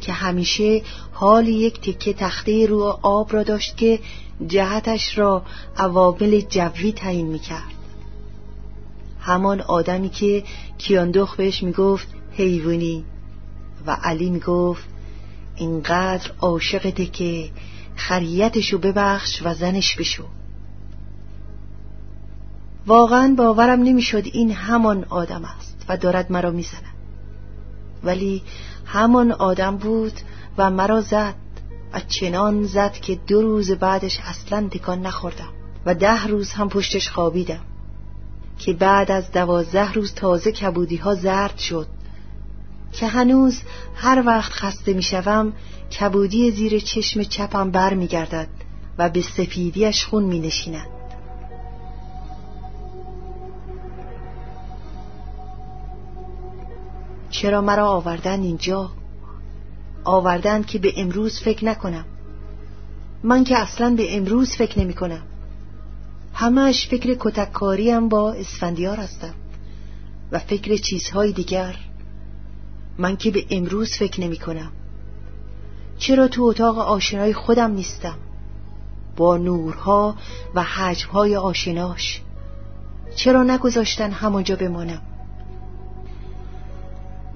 که 0.00 0.12
همیشه 0.12 0.82
حال 1.12 1.48
یک 1.48 1.80
تکه 1.80 2.12
تخته 2.12 2.66
رو 2.66 2.98
آب 3.02 3.32
را 3.32 3.42
داشت 3.42 3.76
که 3.76 3.98
جهتش 4.46 5.18
را 5.18 5.42
عوامل 5.76 6.40
جوی 6.40 6.92
تعیین 6.92 7.26
می‌کرد. 7.26 7.74
همان 9.20 9.60
آدمی 9.60 10.08
که 10.08 10.44
کیاندخ 10.78 11.36
بهش 11.36 11.62
می‌گفت 11.62 12.08
حیوانی 12.32 13.04
و 13.86 13.96
علی 14.02 14.30
می‌گفت 14.30 14.88
اینقدر 15.56 16.30
عاشقته 16.40 17.06
که 17.06 17.50
خریتشو 17.96 18.78
ببخش 18.78 19.42
و 19.44 19.54
زنش 19.54 19.96
بشو. 19.96 20.24
واقعا 22.86 23.34
باورم 23.38 23.82
نمی‌شد 23.82 24.22
این 24.32 24.50
همان 24.50 25.04
آدم 25.04 25.44
است 25.44 25.84
و 25.88 25.96
دارد 25.96 26.32
مرا 26.32 26.50
می‌زند. 26.50 26.82
ولی 28.04 28.42
همان 28.86 29.32
آدم 29.32 29.76
بود 29.76 30.12
و 30.58 30.70
مرا 30.70 31.00
زد 31.00 31.34
و 31.92 32.00
چنان 32.00 32.64
زد 32.64 32.92
که 32.92 33.18
دو 33.26 33.42
روز 33.42 33.70
بعدش 33.70 34.18
اصلا 34.24 34.68
تکان 34.70 35.06
نخوردم 35.06 35.48
و 35.86 35.94
ده 35.94 36.26
روز 36.26 36.52
هم 36.52 36.68
پشتش 36.68 37.10
خوابیدم 37.10 37.60
که 38.58 38.72
بعد 38.72 39.10
از 39.10 39.32
دوازده 39.32 39.92
روز 39.92 40.14
تازه 40.14 40.52
کبودی 40.52 40.96
ها 40.96 41.14
زرد 41.14 41.58
شد 41.58 41.86
که 42.92 43.06
هنوز 43.06 43.60
هر 43.94 44.22
وقت 44.26 44.52
خسته 44.52 44.92
می‌شوم 44.92 45.52
کبودی 46.00 46.50
زیر 46.50 46.78
چشم 46.78 47.22
چپم 47.22 47.70
بر 47.70 47.94
می 47.94 48.06
گردد 48.06 48.48
و 48.98 49.08
به 49.08 49.22
سفیدیش 49.22 50.04
خون 50.04 50.24
می 50.24 50.40
نشیند. 50.40 50.95
چرا 57.36 57.60
مرا 57.60 57.88
آوردن 57.88 58.42
اینجا؟ 58.42 58.90
آوردن 60.04 60.62
که 60.62 60.78
به 60.78 60.92
امروز 60.96 61.40
فکر 61.40 61.64
نکنم. 61.64 62.04
من 63.22 63.44
که 63.44 63.58
اصلا 63.58 63.94
به 63.96 64.16
امروز 64.16 64.56
فکر 64.56 64.80
نمی 64.80 64.94
کنم. 64.94 65.22
همش 66.34 66.88
فکر 66.88 67.16
کتککاریم 67.20 68.08
با 68.08 68.32
اسفندیار 68.32 68.96
هستم 68.96 69.34
و 70.32 70.38
فکر 70.38 70.76
چیزهای 70.76 71.32
دیگر. 71.32 71.76
من 72.98 73.16
که 73.16 73.30
به 73.30 73.46
امروز 73.50 73.92
فکر 73.92 74.20
نمی 74.20 74.38
کنم. 74.38 74.72
چرا 75.98 76.28
تو 76.28 76.42
اتاق 76.42 76.78
آشنای 76.78 77.32
خودم 77.32 77.70
نیستم؟ 77.70 78.18
با 79.16 79.36
نورها 79.36 80.16
و 80.54 80.62
حجمهای 80.62 81.36
آشناش. 81.36 82.22
چرا 83.16 83.42
نگذاشتن 83.42 84.10
همانجا 84.10 84.56
بمانم؟ 84.56 85.02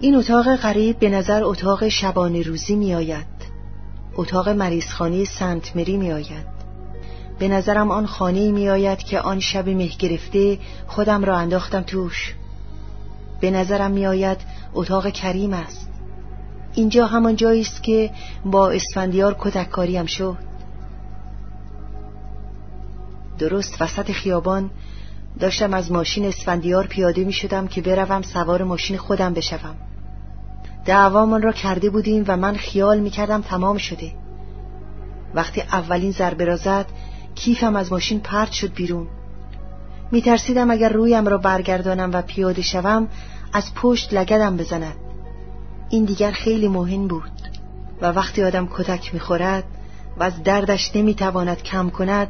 این 0.02 0.16
اتاق 0.16 0.56
غریب 0.56 0.98
به 0.98 1.08
نظر 1.08 1.44
اتاق 1.44 1.88
شبانه 1.88 2.42
روزی 2.42 2.76
می 2.76 2.94
آید 2.94 3.26
اتاق 4.14 4.48
مریضخانه 4.48 5.24
سنت 5.24 5.76
مری 5.76 5.96
می 5.96 6.12
آید 6.12 6.46
به 7.38 7.48
نظرم 7.48 7.90
آن 7.90 8.06
خانه 8.06 8.52
می 8.52 8.68
آید 8.68 8.98
که 8.98 9.20
آن 9.20 9.40
شب 9.40 9.68
مه 9.68 9.88
گرفته 9.98 10.58
خودم 10.86 11.24
را 11.24 11.36
انداختم 11.36 11.82
توش. 11.82 12.34
به 13.40 13.50
نظرم 13.50 13.90
می 13.90 14.06
آید 14.06 14.38
اتاق 14.74 15.10
کریم 15.10 15.52
است. 15.52 15.88
اینجا 16.74 17.06
همان 17.06 17.36
جایی 17.36 17.60
است 17.60 17.82
که 17.82 18.10
با 18.44 18.70
اسفندیار 18.70 19.36
کتککاریم 19.38 20.06
شد. 20.06 20.36
درست 23.38 23.82
وسط 23.82 24.12
خیابان 24.12 24.70
داشتم 25.40 25.74
از 25.74 25.92
ماشین 25.92 26.24
اسفندیار 26.24 26.86
پیاده 26.86 27.24
می 27.24 27.32
شدم 27.32 27.68
که 27.68 27.82
بروم 27.82 28.22
سوار 28.22 28.64
ماشین 28.64 28.96
خودم 28.96 29.34
بشوم. 29.34 29.89
دعوامان 30.84 31.42
را 31.42 31.52
کرده 31.52 31.90
بودیم 31.90 32.24
و 32.28 32.36
من 32.36 32.56
خیال 32.56 33.00
می 33.00 33.10
کردم 33.10 33.40
تمام 33.40 33.78
شده. 33.78 34.12
وقتی 35.34 35.60
اولین 35.60 36.12
ضربه 36.12 36.44
را 36.44 36.56
زد 36.56 36.86
کیفم 37.34 37.76
از 37.76 37.92
ماشین 37.92 38.20
پرت 38.20 38.52
شد 38.52 38.74
بیرون. 38.74 39.06
می 40.12 40.22
ترسیدم 40.22 40.70
اگر 40.70 40.88
رویم 40.92 41.28
را 41.28 41.38
برگردانم 41.38 42.10
و 42.12 42.22
پیاده 42.22 42.62
شوم 42.62 43.08
از 43.52 43.74
پشت 43.74 44.14
لگدم 44.14 44.56
بزند. 44.56 44.96
این 45.90 46.04
دیگر 46.04 46.30
خیلی 46.30 46.68
مهم 46.68 47.08
بود 47.08 47.30
و 48.00 48.06
وقتی 48.06 48.44
آدم 48.44 48.68
کتک 48.76 49.14
می‌خورد 49.14 49.64
و 50.18 50.22
از 50.22 50.42
دردش 50.42 50.96
نمی‌تواند 50.96 51.62
کم 51.62 51.90
کند 51.90 52.28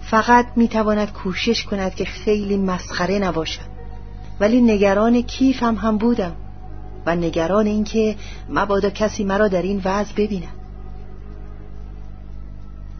فقط 0.00 0.46
می‌تواند 0.56 1.12
کوشش 1.12 1.64
کند 1.64 1.94
که 1.94 2.04
خیلی 2.04 2.56
مسخره 2.56 3.18
نباشد. 3.18 3.72
ولی 4.40 4.60
نگران 4.60 5.22
کیفم 5.22 5.74
هم 5.74 5.98
بودم. 5.98 6.36
و 7.06 7.16
نگران 7.16 7.66
اینکه 7.66 8.16
مبادا 8.48 8.90
کسی 8.90 9.24
مرا 9.24 9.48
در 9.48 9.62
این 9.62 9.82
وضع 9.84 10.12
ببیند 10.16 10.62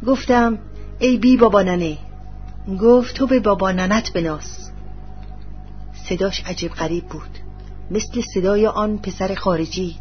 گفتم 0.07 0.59
ای 0.99 1.17
بی 1.17 1.37
بابا 1.37 1.63
ننه. 1.63 1.99
گفت 2.81 3.15
تو 3.17 3.27
به 3.27 3.41
بابا 3.41 3.73
ننت 3.73 4.13
بناس. 4.13 4.71
صداش 6.09 6.43
عجیب 6.47 6.73
غریب 6.73 7.05
بود. 7.05 7.39
مثل 7.91 8.21
صدای 8.35 8.67
آن 8.67 8.99
پسر 8.99 9.35
خارجی. 9.35 9.97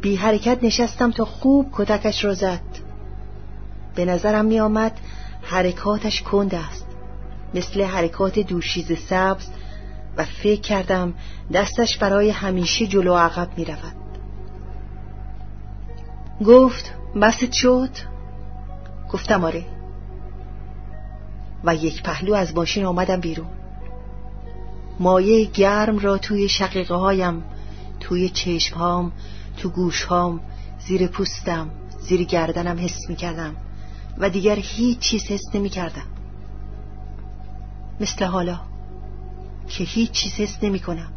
بی 0.00 0.16
حرکت 0.16 0.58
نشستم 0.62 1.10
تا 1.10 1.24
خوب 1.24 1.68
کتکش 1.72 2.24
را 2.24 2.34
زد. 2.34 2.60
به 3.94 4.04
نظرم 4.04 4.44
می 4.44 4.60
آمد 4.60 4.92
حرکاتش 5.42 6.22
کند 6.22 6.54
است. 6.54 6.86
مثل 7.54 7.82
حرکات 7.82 8.38
دوشیز 8.38 8.98
سبز 8.98 9.46
و 10.16 10.24
فکر 10.24 10.60
کردم 10.60 11.14
دستش 11.52 11.98
برای 11.98 12.30
همیشه 12.30 12.86
جلو 12.86 13.14
عقب 13.14 13.48
می 13.56 13.64
رود 13.64 13.94
گفت 16.44 16.94
بست 17.22 17.52
شد؟ 17.52 17.90
گفتم 19.12 19.44
آره. 19.44 19.64
و 21.64 21.74
یک 21.74 22.02
پهلو 22.02 22.34
از 22.34 22.54
ماشین 22.54 22.84
آمدم 22.84 23.20
بیرون. 23.20 23.46
مایه 25.00 25.44
گرم 25.44 25.98
را 25.98 26.18
توی 26.18 26.48
شقیقه 26.48 26.94
هایم 26.94 27.44
توی 28.00 28.28
چشم 28.28 28.76
هام 28.76 29.12
تو 29.56 29.68
گوش 29.68 30.04
هام 30.04 30.40
زیر 30.78 31.06
پوستم 31.06 31.70
زیر 32.00 32.24
گردنم 32.24 32.78
حس 32.78 33.08
می 33.08 33.16
کردم 33.16 33.56
و 34.18 34.30
دیگر 34.30 34.56
هیچ 34.56 34.98
چیز 34.98 35.22
حس 35.24 35.54
نمی 35.54 35.68
کردم 35.68 36.06
مثل 38.00 38.24
حالا. 38.24 38.71
که 39.72 39.84
هیچ 39.84 40.10
چیز 40.10 40.32
حس 40.32 40.58
نمی 40.62 40.80
کنم 40.80 41.12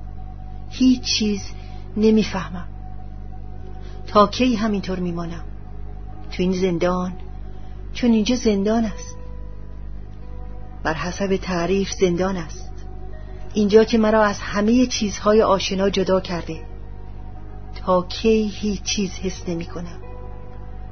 هیچ 0.70 1.02
چیز 1.02 1.42
نمی‌فهمم. 1.98 2.68
تا 4.08 4.28
کی 4.28 4.56
همینطور 4.56 5.00
میمانم؟ 5.00 5.44
تو 6.32 6.44
این 6.44 6.54
زندان؟ 6.54 7.14
چون 7.94 8.12
اینجا 8.12 8.36
زندان 8.36 8.86
است. 8.86 9.16
بر 10.84 10.94
حسب 10.94 11.36
تعریف 11.36 11.92
زندان 11.92 12.38
است. 12.38 12.72
اینجا 13.54 13.84
که 13.84 13.98
مرا 13.98 14.24
از 14.24 14.40
همه 14.40 14.86
چیزهای 14.86 15.42
آشنا 15.42 15.90
جدا 15.90 16.20
کرده. 16.20 16.66
تا 17.86 18.02
کی 18.02 18.48
هیچ 18.48 18.84
چیز 18.84 19.12
حس 19.12 19.50
نمی 19.50 19.66
کنم 19.66 20.02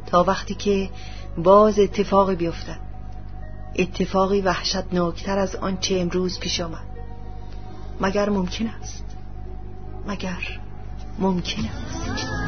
تا 0.05 0.23
وقتی 0.23 0.55
که 0.55 0.89
باز 1.37 1.79
اتفاقی 1.79 2.35
بیفتد. 2.35 2.79
اتفاقی 3.75 4.41
وحشتناکتر 4.41 5.39
از 5.39 5.55
آنچه 5.55 5.99
امروز 5.99 6.39
پیش 6.39 6.61
آمد. 6.61 6.92
مگر 8.01 8.29
ممکن 8.29 8.67
است؟ 8.67 9.03
مگر 10.07 10.59
ممکن 11.19 11.61
است. 11.65 12.42